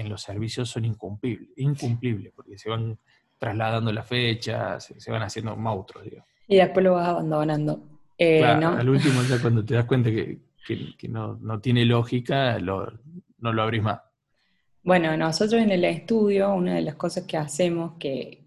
en 0.00 0.08
los 0.08 0.22
servicios 0.22 0.68
son 0.68 0.84
incumplibles, 0.84 1.48
incumplibles 1.56 2.32
porque 2.34 2.58
se 2.58 2.68
van 2.68 2.98
trasladando 3.38 3.92
las 3.92 4.06
fechas, 4.06 4.92
se, 4.96 5.10
van 5.10 5.22
haciendo 5.22 5.56
monstruos, 5.56 6.04
digo. 6.04 6.24
Y 6.46 6.56
después 6.56 6.84
lo 6.84 6.94
vas 6.94 7.08
abandonando. 7.08 7.82
Eh, 8.18 8.44
Al 8.44 8.88
último, 8.88 9.22
ya 9.22 9.38
cuando 9.42 9.64
te 9.64 9.74
das 9.74 9.86
cuenta 9.86 10.10
que, 10.10 10.38
no, 11.08 11.60
tiene 11.60 11.84
lógica, 11.84 12.58
no 12.58 13.52
lo 13.52 13.62
abrís 13.62 13.82
más. 13.82 14.00
Bueno, 14.82 15.14
nosotros 15.16 15.60
en 15.60 15.72
el 15.72 15.84
estudio, 15.84 16.54
una 16.54 16.76
de 16.76 16.82
las 16.82 16.94
cosas 16.94 17.24
que 17.24 17.36
hacemos 17.36 17.94
que, 17.98 18.46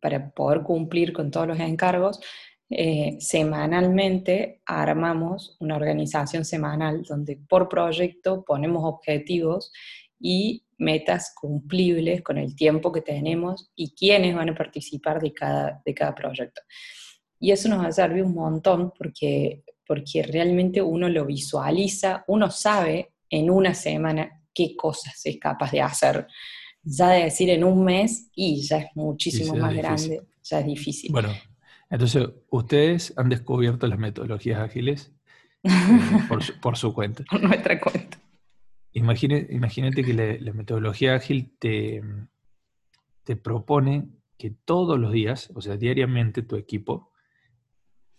para 0.00 0.30
poder 0.30 0.62
cumplir 0.62 1.12
con 1.12 1.30
todos 1.30 1.48
los 1.48 1.60
encargos, 1.60 2.20
eh, 2.70 3.16
semanalmente 3.20 4.62
armamos 4.64 5.56
una 5.60 5.76
organización 5.76 6.44
semanal 6.44 7.02
donde 7.02 7.36
por 7.36 7.68
proyecto 7.68 8.44
ponemos 8.44 8.84
objetivos 8.84 9.72
y 10.18 10.64
metas 10.80 11.32
cumplibles 11.38 12.22
con 12.22 12.38
el 12.38 12.56
tiempo 12.56 12.90
que 12.90 13.02
tenemos 13.02 13.70
y 13.76 13.94
quiénes 13.94 14.34
van 14.34 14.48
a 14.48 14.54
participar 14.54 15.20
de 15.20 15.32
cada, 15.32 15.80
de 15.84 15.94
cada 15.94 16.14
proyecto. 16.14 16.62
Y 17.38 17.52
eso 17.52 17.68
nos 17.68 17.84
ha 17.84 17.92
servido 17.92 18.26
un 18.26 18.34
montón 18.34 18.92
porque, 18.96 19.62
porque 19.86 20.22
realmente 20.22 20.82
uno 20.82 21.08
lo 21.08 21.26
visualiza, 21.26 22.24
uno 22.26 22.50
sabe 22.50 23.12
en 23.28 23.50
una 23.50 23.74
semana 23.74 24.42
qué 24.52 24.74
cosas 24.74 25.20
es 25.24 25.38
capaz 25.38 25.70
de 25.70 25.82
hacer. 25.82 26.26
Ya 26.82 27.10
de 27.10 27.24
decir 27.24 27.50
en 27.50 27.62
un 27.62 27.84
mes, 27.84 28.30
y 28.34 28.62
ya 28.62 28.78
es 28.78 28.86
muchísimo 28.94 29.54
más 29.54 29.74
grande, 29.74 30.22
ya 30.42 30.60
es 30.60 30.66
difícil. 30.66 31.12
Bueno, 31.12 31.28
entonces 31.90 32.26
ustedes 32.50 33.12
han 33.16 33.28
descubierto 33.28 33.86
las 33.86 33.98
metodologías 33.98 34.60
ágiles 34.60 35.12
eh, 35.62 35.70
por, 36.26 36.42
su, 36.42 36.58
por, 36.58 36.78
su, 36.78 36.94
cuenta. 36.94 37.24
Por 37.30 37.42
nuestra 37.42 37.78
cuenta. 37.78 38.18
Imagínate 38.92 40.04
que 40.04 40.38
la, 40.40 40.52
metodología 40.52 41.14
ágil 41.14 41.56
te, 41.58 42.02
te 43.24 43.36
propone 43.36 44.08
que 44.36 44.50
todos 44.50 44.98
los 44.98 45.12
días, 45.12 45.50
o 45.54 45.60
sea, 45.60 45.76
diariamente 45.76 46.42
tu 46.42 46.56
equipo 46.56 47.12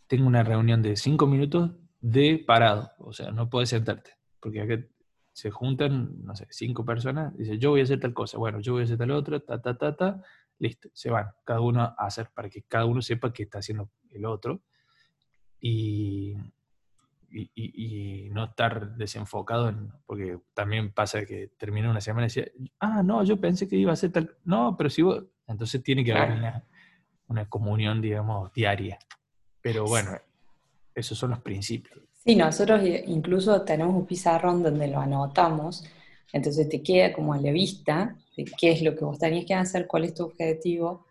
tengo 0.07 0.27
una 0.27 0.43
reunión 0.43 0.81
de 0.81 0.95
cinco 0.95 1.25
minutos 1.25 1.71
de 1.99 2.43
parado, 2.45 2.91
o 2.99 3.13
sea, 3.13 3.31
no 3.31 3.49
puedes 3.49 3.69
sentarte, 3.69 4.11
porque 4.39 4.61
acá 4.61 4.85
se 5.33 5.51
juntan, 5.51 6.23
no 6.23 6.35
sé, 6.35 6.47
cinco 6.49 6.83
personas, 6.83 7.35
dice, 7.37 7.57
yo 7.57 7.71
voy 7.71 7.79
a 7.79 7.83
hacer 7.83 7.99
tal 7.99 8.13
cosa, 8.13 8.37
bueno, 8.37 8.59
yo 8.59 8.73
voy 8.73 8.81
a 8.81 8.85
hacer 8.85 8.97
tal 8.97 9.11
otra, 9.11 9.39
ta, 9.39 9.61
ta, 9.61 9.77
ta, 9.77 9.95
ta, 9.95 10.21
listo, 10.59 10.89
se 10.93 11.09
van, 11.09 11.27
cada 11.45 11.61
uno 11.61 11.81
a 11.81 11.95
hacer, 11.97 12.29
para 12.33 12.49
que 12.49 12.63
cada 12.63 12.85
uno 12.85 13.01
sepa 13.01 13.31
qué 13.31 13.43
está 13.43 13.59
haciendo 13.59 13.89
el 14.09 14.25
otro, 14.25 14.61
y, 15.59 16.35
y, 17.31 18.29
no 18.31 18.45
estar 18.45 18.95
desenfocado, 18.95 19.69
en, 19.69 19.91
porque 20.05 20.39
también 20.53 20.91
pasa 20.93 21.25
que 21.25 21.51
termina 21.57 21.89
una 21.89 22.01
semana 22.01 22.25
y 22.25 22.29
dice, 22.29 22.53
ah, 22.79 23.03
no, 23.03 23.23
yo 23.23 23.39
pensé 23.39 23.67
que 23.67 23.75
iba 23.75 23.91
a 23.91 23.93
hacer 23.93 24.11
tal, 24.11 24.35
no, 24.45 24.75
pero 24.77 24.89
si 24.89 25.01
vos, 25.01 25.23
entonces 25.47 25.83
tiene 25.83 26.03
que 26.03 26.13
haber 26.13 26.37
una, 26.37 26.63
una 27.27 27.49
comunión, 27.49 28.01
digamos, 28.01 28.51
diaria. 28.53 28.99
Pero 29.61 29.85
bueno, 29.85 30.11
esos 30.95 31.17
son 31.17 31.31
los 31.31 31.39
principios. 31.39 31.99
Sí, 32.23 32.35
nosotros 32.35 32.81
incluso 33.07 33.61
tenemos 33.63 33.95
un 33.95 34.05
pizarrón 34.05 34.61
donde 34.61 34.87
lo 34.87 34.99
anotamos, 34.99 35.83
entonces 36.33 36.69
te 36.69 36.83
queda 36.83 37.13
como 37.13 37.33
a 37.33 37.37
la 37.39 37.51
vista 37.51 38.15
de 38.37 38.45
qué 38.45 38.71
es 38.71 38.81
lo 38.81 38.95
que 38.95 39.05
vos 39.05 39.17
tenías 39.17 39.45
que 39.45 39.55
hacer, 39.55 39.87
cuál 39.87 40.05
es 40.05 40.13
tu 40.13 40.23
objetivo, 40.25 41.07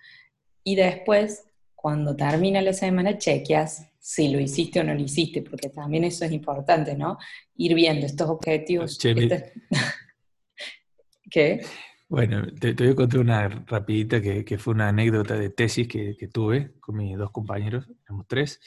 y 0.62 0.76
después, 0.76 1.49
cuando 1.80 2.14
termina 2.14 2.60
la 2.60 2.74
semana, 2.74 3.16
chequeas 3.16 3.90
si 3.98 4.28
lo 4.28 4.38
hiciste 4.38 4.80
o 4.80 4.84
no 4.84 4.92
lo 4.92 5.00
hiciste, 5.00 5.40
porque 5.40 5.70
también 5.70 6.04
eso 6.04 6.26
es 6.26 6.32
importante, 6.32 6.94
¿no? 6.94 7.16
Ir 7.56 7.74
viendo 7.74 8.04
estos 8.04 8.28
objetivos. 8.28 8.98
¿Qué? 11.30 11.64
Bueno, 12.06 12.46
te, 12.60 12.74
voy 12.74 12.88
a 12.88 12.94
contar 12.94 13.20
una 13.20 13.48
rapidita 13.48 14.20
que, 14.20 14.58
fue 14.58 14.74
una 14.74 14.88
anécdota 14.88 15.36
de 15.36 15.48
tesis 15.48 15.88
que, 15.88 16.28
tuve 16.30 16.74
con 16.80 16.96
mis 16.96 17.16
dos 17.16 17.30
compañeros, 17.30 17.88
éramos 18.04 18.26
tres, 18.28 18.60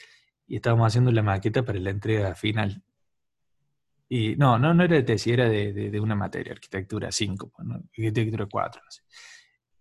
y 0.48 0.56
estábamos 0.56 0.88
haciendo 0.88 1.12
la 1.12 1.22
maqueta 1.22 1.64
para 1.64 1.78
la 1.78 1.90
entrega 1.90 2.34
final. 2.34 2.82
Y 4.08 4.34
no, 4.34 4.58
no, 4.58 4.74
no 4.74 4.82
era 4.82 4.96
de 4.96 5.04
tesis, 5.04 5.32
era 5.32 5.48
de, 5.48 6.00
una 6.00 6.16
materia, 6.16 6.52
arquitectura 6.52 7.12
5, 7.12 7.52
pues, 7.54 7.68
arquitectura 7.70 8.46
4, 8.50 8.82
no 8.84 8.90
sé. 8.90 9.02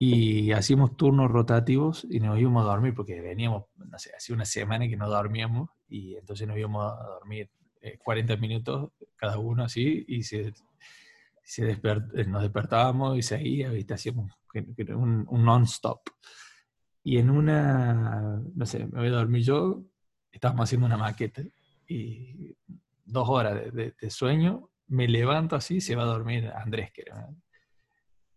Y 0.05 0.51
hacíamos 0.51 0.97
turnos 0.97 1.31
rotativos 1.31 2.05
y 2.09 2.19
nos 2.19 2.39
íbamos 2.39 2.63
a 2.63 2.69
dormir 2.69 2.93
porque 2.93 3.21
veníamos, 3.21 3.65
no 3.77 3.97
sé, 3.99 4.11
hace 4.15 4.33
una 4.33 4.45
semana 4.45 4.87
que 4.87 4.97
no 4.97 5.09
dormíamos 5.09 5.69
y 5.87 6.15
entonces 6.15 6.47
nos 6.47 6.57
íbamos 6.57 6.91
a 6.91 7.03
dormir 7.03 7.49
40 8.03 8.33
eh, 8.33 8.37
minutos 8.37 8.91
cada 9.15 9.37
uno 9.37 9.63
así 9.63 10.03
y 10.07 10.23
se 10.23 10.53
se 11.43 11.71
eh, 11.71 12.25
nos 12.25 12.41
despertábamos 12.41 13.17
y 13.17 13.21
seguía, 13.21 13.69
¿viste? 13.69 13.93
hacíamos 13.93 14.31
un, 14.53 15.25
un 15.27 15.45
non-stop. 15.45 16.01
Y 17.03 17.17
en 17.17 17.29
una, 17.29 18.41
no 18.55 18.65
sé, 18.65 18.85
me 18.85 18.99
voy 18.99 19.07
a 19.09 19.11
dormir 19.11 19.43
yo, 19.43 19.83
estábamos 20.31 20.63
haciendo 20.63 20.87
una 20.87 20.97
maqueta 20.97 21.43
y 21.87 22.55
dos 23.05 23.27
horas 23.29 23.73
de, 23.73 23.93
sueño, 24.09 24.69
me 24.87 25.07
levanto 25.07 25.55
así, 25.55 25.81
se 25.81 25.95
va 25.95 26.03
a 26.03 26.07
dormir 26.07 26.49
Andrés, 26.55 26.91
que 26.93 27.03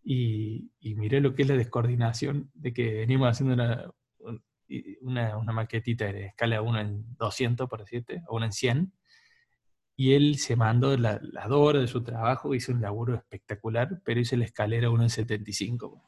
y, 0.09 0.71
y, 0.79 0.95
miré 0.95 1.21
lo 1.21 1.35
que 1.35 1.43
es 1.43 1.49
la 1.49 1.57
descoordinación 1.57 2.49
de 2.55 2.73
que 2.73 2.95
venimos 2.95 3.29
haciendo 3.29 3.55
una, 3.55 3.91
una, 5.01 5.37
una 5.37 5.53
maquetita 5.53 6.05
de 6.05 6.27
escala 6.27 6.63
1 6.63 6.81
en 6.81 7.17
200, 7.17 7.69
por 7.69 7.81
decirte, 7.81 8.23
o 8.29 8.37
1 8.37 8.47
en 8.47 8.53
100, 8.53 8.93
y 9.97 10.13
él 10.13 10.39
se 10.39 10.55
mandó 10.55 10.97
las 10.97 11.21
dos 11.49 11.59
horas 11.59 11.83
de 11.83 11.89
su 11.89 12.05
trabajo, 12.05 12.55
hizo 12.55 12.71
un 12.71 12.83
laburo 12.83 13.17
espectacular, 13.17 14.01
pero 14.05 14.21
hizo 14.21 14.37
la 14.37 14.45
escalera 14.45 14.91
1 14.91 15.03
en 15.03 15.11
75. 15.11 16.01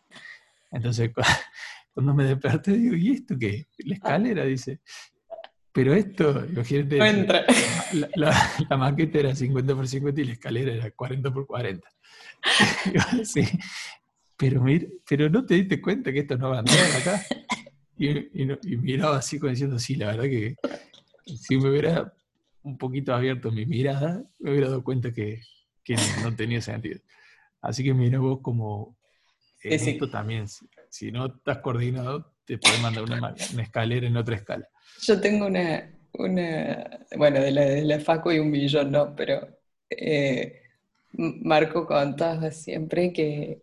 Entonces, 0.71 1.11
cuando 1.93 2.15
me 2.15 2.23
desperté, 2.23 2.75
digo, 2.75 2.95
¿y 2.95 3.11
esto 3.11 3.37
qué? 3.37 3.67
La 3.79 3.95
escalera, 3.95 4.45
dice. 4.45 4.81
Pero 5.73 5.93
esto, 5.93 6.45
imagínate, 6.47 6.99
la, 8.15 8.33
la, 8.69 8.77
maqueta 8.77 9.19
era 9.19 9.35
50 9.35 9.75
por 9.75 9.89
50 9.89 10.21
y 10.21 10.25
la 10.25 10.33
escalera 10.35 10.73
era 10.73 10.91
40 10.93 11.33
por 11.33 11.47
40. 11.47 11.89
sí, 13.25 13.43
pero, 14.37 14.65
pero 15.09 15.29
no 15.29 15.45
te 15.45 15.55
diste 15.55 15.81
cuenta 15.81 16.13
que 16.13 16.21
esto 16.21 16.37
no 16.37 16.51
va 16.51 16.57
a 16.57 16.59
andar 16.61 16.77
acá. 17.01 17.23
Y, 17.97 18.11
y 18.43 18.77
miraba 18.77 19.17
así 19.17 19.39
como 19.39 19.51
diciendo, 19.51 19.79
sí, 19.79 19.97
la 19.97 20.07
verdad 20.07 20.25
que 20.25 20.55
si 21.37 21.57
me 21.57 21.71
hubiera 21.71 22.13
un 22.63 22.79
poquito 22.79 23.15
abierto 23.15 23.51
mi 23.51 23.67
mirada, 23.67 24.23
me 24.39 24.51
hubiera 24.51 24.69
dado 24.69 24.85
cuenta 24.85 25.13
que, 25.13 25.41
no, 26.23 26.35
tenía 26.37 26.61
sentido. 26.61 27.01
Así 27.63 27.83
que 27.83 27.95
mira 27.95 28.19
vos 28.19 28.41
como 28.43 28.97
en 29.63 29.73
esto 29.73 30.11
también, 30.11 30.47
si 30.91 31.11
no 31.11 31.27
estás 31.27 31.59
coordinado, 31.59 32.35
te 32.45 32.59
puede 32.59 32.79
mandar 32.79 33.05
una, 33.05 33.35
escalera 33.61 34.07
en 34.07 34.17
otra 34.17 34.37
escala. 34.37 34.69
Yo 35.03 35.21
tengo 35.21 35.47
una, 35.47 35.91
una 36.13 37.01
bueno, 37.17 37.41
de 37.41 37.51
la, 37.51 37.63
de 37.63 37.85
la 37.85 38.01
Facu 38.01 38.33
y 38.33 38.39
un 38.39 38.53
billón, 38.53 38.91
no, 38.91 39.17
pero 39.17 39.49
eh, 39.91 40.63
Marco 41.13 41.87
contaba 41.87 42.51
siempre 42.51 43.13
que, 43.13 43.63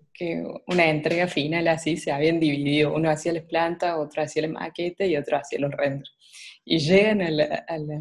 una 0.68 0.90
entrega 0.90 1.28
final 1.28 1.68
así 1.68 1.98
se 1.98 2.12
habían 2.12 2.40
dividido, 2.40 2.94
uno 2.94 3.10
hacía 3.10 3.34
las 3.34 3.44
plantas, 3.44 3.96
otro 3.98 4.24
hacía 4.24 4.44
la 4.44 4.48
maqueta 4.48 5.06
y 5.06 5.18
otro 5.18 5.38
hacía 5.38 5.60
los 5.60 5.72
renders. 5.72 6.16
Y 6.64 6.80
llegan 6.80 7.22
a 7.22 7.30
la, 7.30 7.66
a 7.68 7.78
la, 7.78 8.00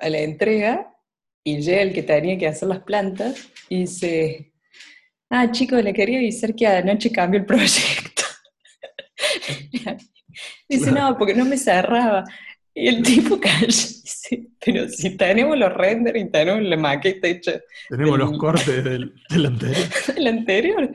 a 0.00 0.08
la, 0.08 0.18
entrega 0.20 0.94
Y 1.42 1.60
llega 1.60 1.82
el 1.82 1.92
que 1.92 2.04
tenía 2.04 2.38
que 2.38 2.46
hacer 2.46 2.68
las 2.68 2.84
plantas 2.84 3.50
y 3.68 3.80
dice, 3.80 4.52
ah, 5.30 5.50
chicos, 5.50 5.82
le 5.82 5.92
quería 5.92 6.18
avisar 6.18 6.54
que 6.54 6.66
anoche 6.66 7.10
cambió 7.10 7.40
el 7.40 7.46
proyecto. 7.46 8.22
dice, 10.68 10.92
no, 10.92 11.18
porque 11.18 11.34
no 11.34 11.44
me 11.44 11.58
cerraba. 11.58 12.24
Y 12.74 12.88
el 12.88 13.02
tipo 13.02 13.38
calla 13.40 13.66
dice, 13.66 14.48
pero 14.64 14.88
si 14.88 15.16
tenemos 15.16 15.56
los 15.56 15.72
renders 15.72 16.20
y 16.20 16.30
tenemos 16.30 16.62
la 16.62 16.76
maqueta 16.76 17.28
hecha. 17.28 17.60
Tenemos 17.88 18.18
los 18.18 18.38
cortes 18.38 18.84
del, 18.84 19.14
del 19.30 19.46
anterior. 19.46 19.86
del 20.14 20.26
anterior. 20.26 20.90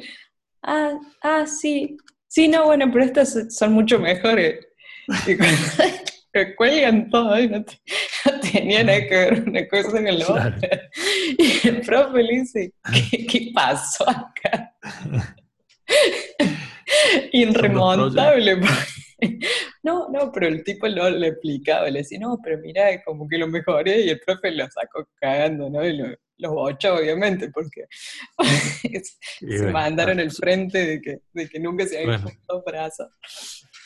Ah, 0.63 0.99
ah, 1.23 1.45
sí. 1.45 1.97
Sí, 2.27 2.47
no, 2.47 2.65
bueno, 2.65 2.91
pero 2.91 3.05
estas 3.05 3.55
son 3.55 3.73
mucho 3.73 3.97
mejores. 3.97 4.59
Y 5.25 5.35
cuando 5.35 5.57
cuelgan 6.57 7.09
todo 7.09 7.39
y 7.39 7.47
no, 7.47 7.65
tenía 8.51 8.83
nada 8.83 9.07
que 9.07 9.15
ver 9.15 9.43
una 9.47 9.67
cosa 9.67 9.97
en 9.97 10.07
el 10.07 10.21
otro. 10.21 10.51
Y 11.37 11.67
el 11.67 11.81
profe 11.81 12.21
le 12.21 12.39
dice, 12.41 12.73
¿qué, 13.09 13.25
qué 13.25 13.51
pasó 13.53 14.07
acá? 14.07 14.75
Irremontable. 17.31 18.59
No, 19.81 20.09
no, 20.09 20.29
pero 20.31 20.47
el 20.47 20.63
tipo 20.63 20.89
no 20.89 21.09
le 21.09 21.29
explicaba, 21.29 21.89
le 21.89 21.99
decía, 21.99 22.19
no, 22.19 22.37
pero 22.43 22.59
mira, 22.59 23.01
como 23.03 23.27
que 23.27 23.37
lo 23.37 23.47
mejoré 23.47 24.01
y 24.01 24.09
el 24.09 24.19
profe 24.19 24.51
lo 24.51 24.65
sacó 24.69 25.07
cagando, 25.15 25.69
¿no? 25.69 25.85
Y 25.85 25.95
lo, 25.95 26.07
los 26.39 26.53
bochó, 26.53 26.95
obviamente, 26.95 27.49
porque 27.49 27.85
se 29.39 29.71
mandaron 29.71 30.19
el 30.19 30.31
frente 30.31 30.85
de 30.85 31.01
que, 31.01 31.19
de 31.33 31.49
que 31.49 31.59
nunca 31.59 31.85
se 31.85 31.99
habían 31.99 32.23
bueno, 32.23 32.63
brazos. 32.65 33.07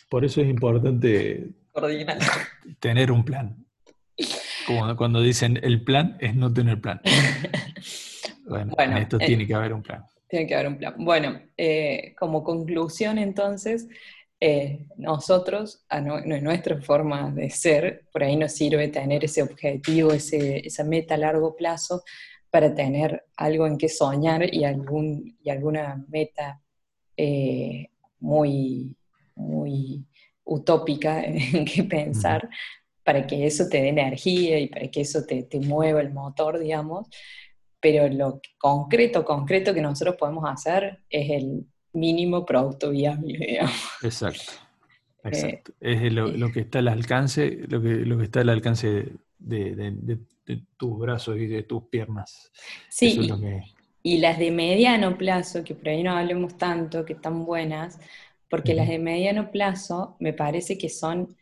Por 0.10 0.24
eso 0.24 0.42
es 0.42 0.48
importante 0.48 1.50
Coordinar. 1.72 2.20
tener 2.80 3.12
un 3.12 3.26
plan. 3.26 3.66
Como 4.68 4.96
cuando 4.96 5.22
dicen 5.22 5.60
el 5.64 5.84
plan 5.84 6.18
es 6.20 6.36
no 6.36 6.54
tener 6.54 6.80
plan. 6.80 7.02
Bueno, 8.46 8.98
esto 8.98 9.18
eh, 9.22 9.26
tiene 9.26 9.48
que 9.48 9.54
haber 9.54 9.74
un 9.74 9.82
plan. 9.82 10.04
Tiene 10.28 10.46
que 10.46 10.54
haber 10.54 10.68
un 10.68 10.78
plan. 10.78 10.96
Bueno, 10.98 11.42
eh, 11.56 12.14
como 12.20 12.44
conclusión 12.44 13.18
entonces, 13.18 13.88
eh, 14.46 14.88
nosotros, 14.98 15.86
a 15.88 16.02
nuestra 16.02 16.82
forma 16.82 17.32
de 17.32 17.50
ser, 17.50 18.04
por 18.12 18.26
ahí 18.26 18.36
nos 18.36 18.52
sirve 18.52 18.90
tener 18.90 19.24
ese 19.24 19.42
objetivo, 19.42 20.12
ese, 20.12 20.68
esa 20.68 20.84
meta 20.84 21.14
a 21.14 21.18
largo 21.18 21.56
plazo 21.56 22.04
para 22.52 22.76
tener 22.76 23.24
algo 23.38 23.66
en 23.66 23.78
que 23.78 23.88
soñar 23.88 24.54
y, 24.54 24.66
algún, 24.66 25.38
y 25.42 25.50
alguna 25.50 26.06
meta 26.10 26.62
eh, 27.16 27.88
muy, 28.20 28.98
muy 29.36 30.06
utópica 30.44 31.24
en 31.24 31.64
que 31.64 31.86
pensar, 31.86 32.50
para 33.02 33.26
que 33.26 33.48
eso 33.48 33.70
te 33.70 33.82
dé 33.82 33.88
energía 33.88 34.60
y 34.60 34.68
para 34.68 34.90
que 34.90 35.00
eso 35.00 35.24
te, 35.26 35.44
te 35.44 35.62
mueva 35.62 36.02
el 36.02 36.12
motor, 36.12 36.60
digamos. 36.60 37.08
Pero 37.80 38.10
lo 38.10 38.42
concreto, 38.58 39.24
concreto 39.24 39.74
que 39.74 39.82
nosotros 39.82 40.18
podemos 40.18 40.44
hacer 40.52 41.00
es 41.10 41.30
el 41.30 41.66
mínimo 41.94 42.46
producto 42.46 42.92
viable, 42.92 43.38
digamos. 43.48 43.74
Exacto. 44.02 44.54
Eh, 45.24 45.30
exacto. 45.30 45.72
es 45.80 46.12
lo, 46.12 46.52
que 46.52 46.62
está 46.62 46.80
al 46.80 46.90
alcance, 46.90 47.60
lo 47.68 47.82
que, 47.82 47.90
lo 47.90 48.18
que 48.18 48.26
está 48.26 48.42
al 48.42 48.50
alcance 48.50 49.14
de, 49.40 50.20
tus 50.76 51.00
brazos 51.00 51.38
y 51.38 51.48
de 51.48 51.64
tus 51.64 51.84
piernas. 51.84 52.52
Sí, 52.90 53.32
y, 54.06 54.18
las 54.18 54.38
de 54.38 54.52
mediano 54.52 55.18
plazo, 55.18 55.64
que 55.64 55.76
por 55.76 55.88
ahí 55.88 56.04
no 56.04 56.12
hablemos 56.12 56.58
tanto, 56.58 57.06
que 57.06 57.14
están 57.14 57.46
buenas, 57.46 58.00
porque 58.50 58.74
las 58.74 58.90
de 58.90 59.00
mediano 59.00 59.50
plazo 59.50 60.18
me 60.20 60.34
parece 60.34 60.78
que 60.78 60.90
son, 60.90 61.38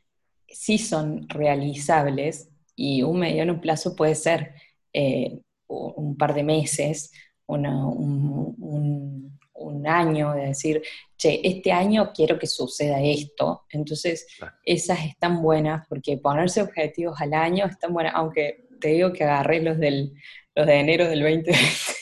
sí 0.48 0.78
son 0.78 1.28
realizables, 1.28 2.50
y 2.76 3.02
un 3.02 3.20
mediano 3.20 3.60
plazo 3.60 3.96
puede 3.96 4.14
ser 4.14 4.54
eh, 4.94 5.40
un 5.68 6.16
par 6.18 6.36
de 6.36 6.44
meses, 6.44 7.12
un 7.48 7.66
un 7.66 9.41
año, 9.88 10.34
de 10.34 10.48
decir, 10.48 10.82
che, 11.18 11.40
este 11.44 11.72
año 11.72 12.12
quiero 12.14 12.38
que 12.38 12.48
suceda 12.48 13.02
esto. 13.02 13.66
Entonces, 13.70 14.28
esas 14.66 15.06
están 15.06 15.42
buenas 15.42 15.88
porque 15.88 16.18
ponerse 16.18 16.62
objetivos 16.62 17.20
al 17.22 17.34
año 17.34 17.66
están 17.66 17.94
buenas, 17.94 18.14
aunque 18.16 18.68
te 18.80 18.90
digo 18.90 19.14
que 19.14 19.24
agarré 19.24 19.62
los, 19.62 19.78
del, 19.78 20.14
los 20.56 20.66
de 20.66 20.74
enero 20.80 21.08
del 21.08 21.20
2020 21.20 21.52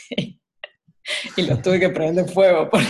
y 1.38 1.42
los 1.44 1.62
tuve 1.62 1.80
que 1.80 1.90
prender 1.90 2.30
fuego 2.30 2.70
porque 2.70 2.88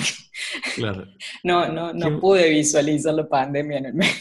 no, 1.43 1.67
no, 1.67 1.93
no 1.93 2.19
pude 2.19 2.49
visualizar 2.49 3.13
la 3.13 3.27
pandemia 3.27 3.77
en 3.77 3.86
el 3.88 3.93
medio. 3.93 4.13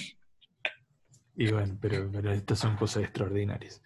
Y 1.36 1.52
bueno, 1.52 1.78
pero, 1.80 2.10
pero 2.10 2.32
estas 2.32 2.58
son 2.58 2.74
cosas 2.76 3.04
extraordinarias. 3.04 3.80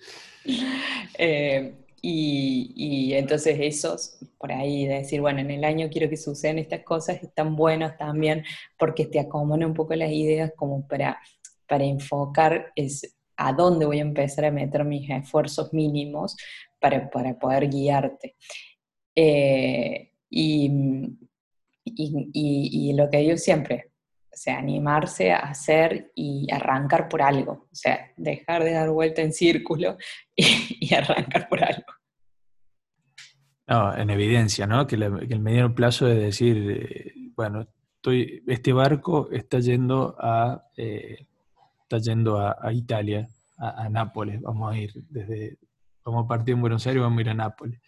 Eh, 1.18 1.81
y, 2.04 3.14
entonces 3.14 3.56
esos, 3.60 4.18
por 4.36 4.52
ahí 4.52 4.86
de 4.86 4.96
decir, 4.96 5.20
bueno, 5.20 5.38
en 5.38 5.52
el 5.52 5.64
año 5.64 5.88
quiero 5.88 6.10
que 6.10 6.16
sucedan 6.16 6.58
estas 6.58 6.82
cosas, 6.82 7.22
están 7.22 7.54
buenos 7.54 7.96
también 7.96 8.44
porque 8.76 9.06
te 9.06 9.20
acomodan 9.20 9.66
un 9.66 9.74
poco 9.74 9.94
las 9.94 10.10
ideas 10.10 10.52
como 10.56 10.86
para, 10.88 11.20
para 11.68 11.84
enfocar 11.84 12.72
es 12.74 13.16
a 13.36 13.52
dónde 13.52 13.86
voy 13.86 13.98
a 13.98 14.02
empezar 14.02 14.46
a 14.46 14.50
meter 14.50 14.84
mis 14.84 15.08
esfuerzos 15.08 15.72
mínimos 15.72 16.36
para, 16.80 17.08
para 17.08 17.38
poder 17.38 17.68
guiarte. 17.68 18.36
Eh, 19.14 20.10
y, 20.28 20.70
y, 21.84 22.92
lo 22.94 23.10
que 23.10 23.18
digo 23.18 23.36
siempre, 23.36 23.92
sea, 24.32 24.58
animarse 24.58 25.30
a 25.30 25.38
hacer 25.38 26.10
y 26.14 26.46
arrancar 26.52 27.08
por 27.08 27.22
algo, 27.22 27.68
o 27.70 27.74
sea, 27.74 28.10
dejar 28.16 28.64
de 28.64 28.72
dar 28.72 28.90
vuelta 28.90 29.22
en 29.22 29.32
círculo 29.32 29.96
y, 30.36 30.94
arrancar 30.94 31.48
por 31.48 31.62
algo. 31.62 31.81
No, 33.66 33.96
en 33.96 34.10
evidencia, 34.10 34.66
¿no? 34.66 34.86
Que, 34.86 34.96
el 34.96 35.40
mediano 35.40 35.74
plazo 35.74 36.08
es 36.08 36.18
decir, 36.18 36.56
eh, 36.70 37.12
bueno, 37.34 37.66
estoy, 37.96 38.42
este 38.46 38.72
barco 38.72 39.30
está 39.30 39.60
yendo 39.60 40.16
a, 40.18 40.64
eh, 40.76 41.26
está 41.82 41.98
yendo 41.98 42.38
a, 42.38 42.72
Italia, 42.72 43.28
a, 43.58 43.88
Nápoles, 43.88 44.40
vamos 44.40 44.72
a 44.72 44.78
ir 44.78 44.92
desde, 45.08 45.58
vamos 46.04 46.24
a 46.24 46.28
partir 46.28 46.54
en 46.54 46.60
Buenos 46.60 46.86
Aires, 46.86 47.02
vamos 47.02 47.18
a 47.18 47.22
ir 47.22 47.28
a 47.30 47.34
Nápoles. 47.34 47.80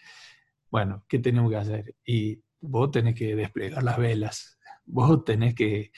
Bueno, 0.70 1.04
¿qué 1.08 1.18
tenemos 1.18 1.50
que 1.50 1.56
hacer? 1.56 1.94
Y 2.04 2.40
vos 2.60 2.90
tenés 2.90 3.14
que 3.14 3.34
desplegar 3.34 3.82
las 3.82 3.98
velas, 3.98 4.58
vos 4.86 5.24
tenés 5.24 5.54
que 5.54 5.90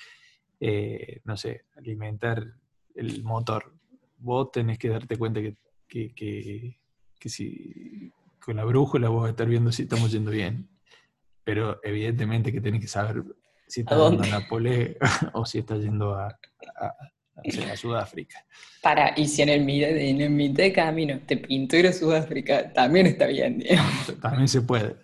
eh, 0.59 1.21
no 1.25 1.37
sé, 1.37 1.67
alimentar 1.77 2.43
el 2.95 3.23
motor. 3.23 3.75
Vos 4.19 4.51
tenés 4.51 4.79
que 4.79 4.89
darte 4.89 5.17
cuenta 5.17 5.41
que, 5.41 5.57
que, 6.15 7.29
si 7.29 8.13
con 8.47 8.57
la 8.57 8.65
brújula 8.65 9.09
vos 9.09 9.23
vas 9.23 9.29
a 9.29 9.31
estar 9.31 9.49
viendo 9.49 9.73
si 9.73 9.83
estamos 9.83 10.13
yendo 10.13 10.31
bien. 10.31 10.71
Pero 11.43 11.81
evidentemente 11.83 12.53
que 12.53 12.61
tenés 12.61 12.81
que 12.81 12.87
saber 12.89 13.23
si 13.67 13.81
estás 13.81 13.99
yendo 13.99 14.23
a 14.23 14.27
Nápoles 14.27 14.97
o 15.35 15.45
si 15.45 15.59
estás 15.59 15.81
yendo 15.81 16.15
a, 16.15 16.29
a, 16.29 17.77
Sudáfrica. 17.77 18.47
Para, 18.81 19.13
y 19.19 19.27
si 19.27 19.43
en 19.43 19.49
el, 19.51 19.69
en 19.69 20.21
el 20.21 20.31
mitad 20.31 20.63
de 20.63 20.73
camino 20.73 21.21
te 21.27 21.37
pinto 21.37 21.77
ir 21.77 21.89
a 21.89 21.93
Sudáfrica, 21.93 22.73
también 22.73 23.07
está 23.07 23.27
bien. 23.27 23.63
También 24.23 24.49
se 24.49 24.63
puede. 24.63 24.97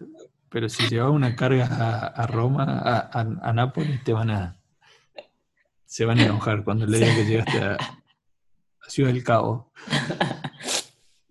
Pero 0.48 0.68
si 0.68 0.88
llevas 0.88 1.10
una 1.10 1.36
carga 1.36 1.66
a, 2.06 2.26
Roma, 2.26 3.10
a 3.12 3.52
Nápoles, 3.52 4.02
te 4.04 4.12
van 4.12 4.30
a, 4.30 4.62
se 5.92 6.06
van 6.06 6.18
a 6.20 6.24
enojar 6.24 6.64
cuando 6.64 6.86
le 6.86 6.98
digan 6.98 7.16
que 7.16 7.24
llegaste 7.26 7.58
a, 7.58 7.76
Ciudad 8.88 9.12
del 9.12 9.22
Cabo. 9.22 9.72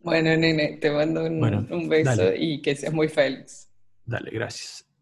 Bueno, 0.03 0.35
nene, 0.35 0.77
te 0.81 0.89
mando 0.89 1.23
un, 1.25 1.89
beso 1.89 2.33
y 2.35 2.61
que 2.61 2.75
seas 2.75 2.93
muy 2.93 3.07
feliz. 3.07 3.69
Dale, 4.05 4.31
gracias. 4.31 4.85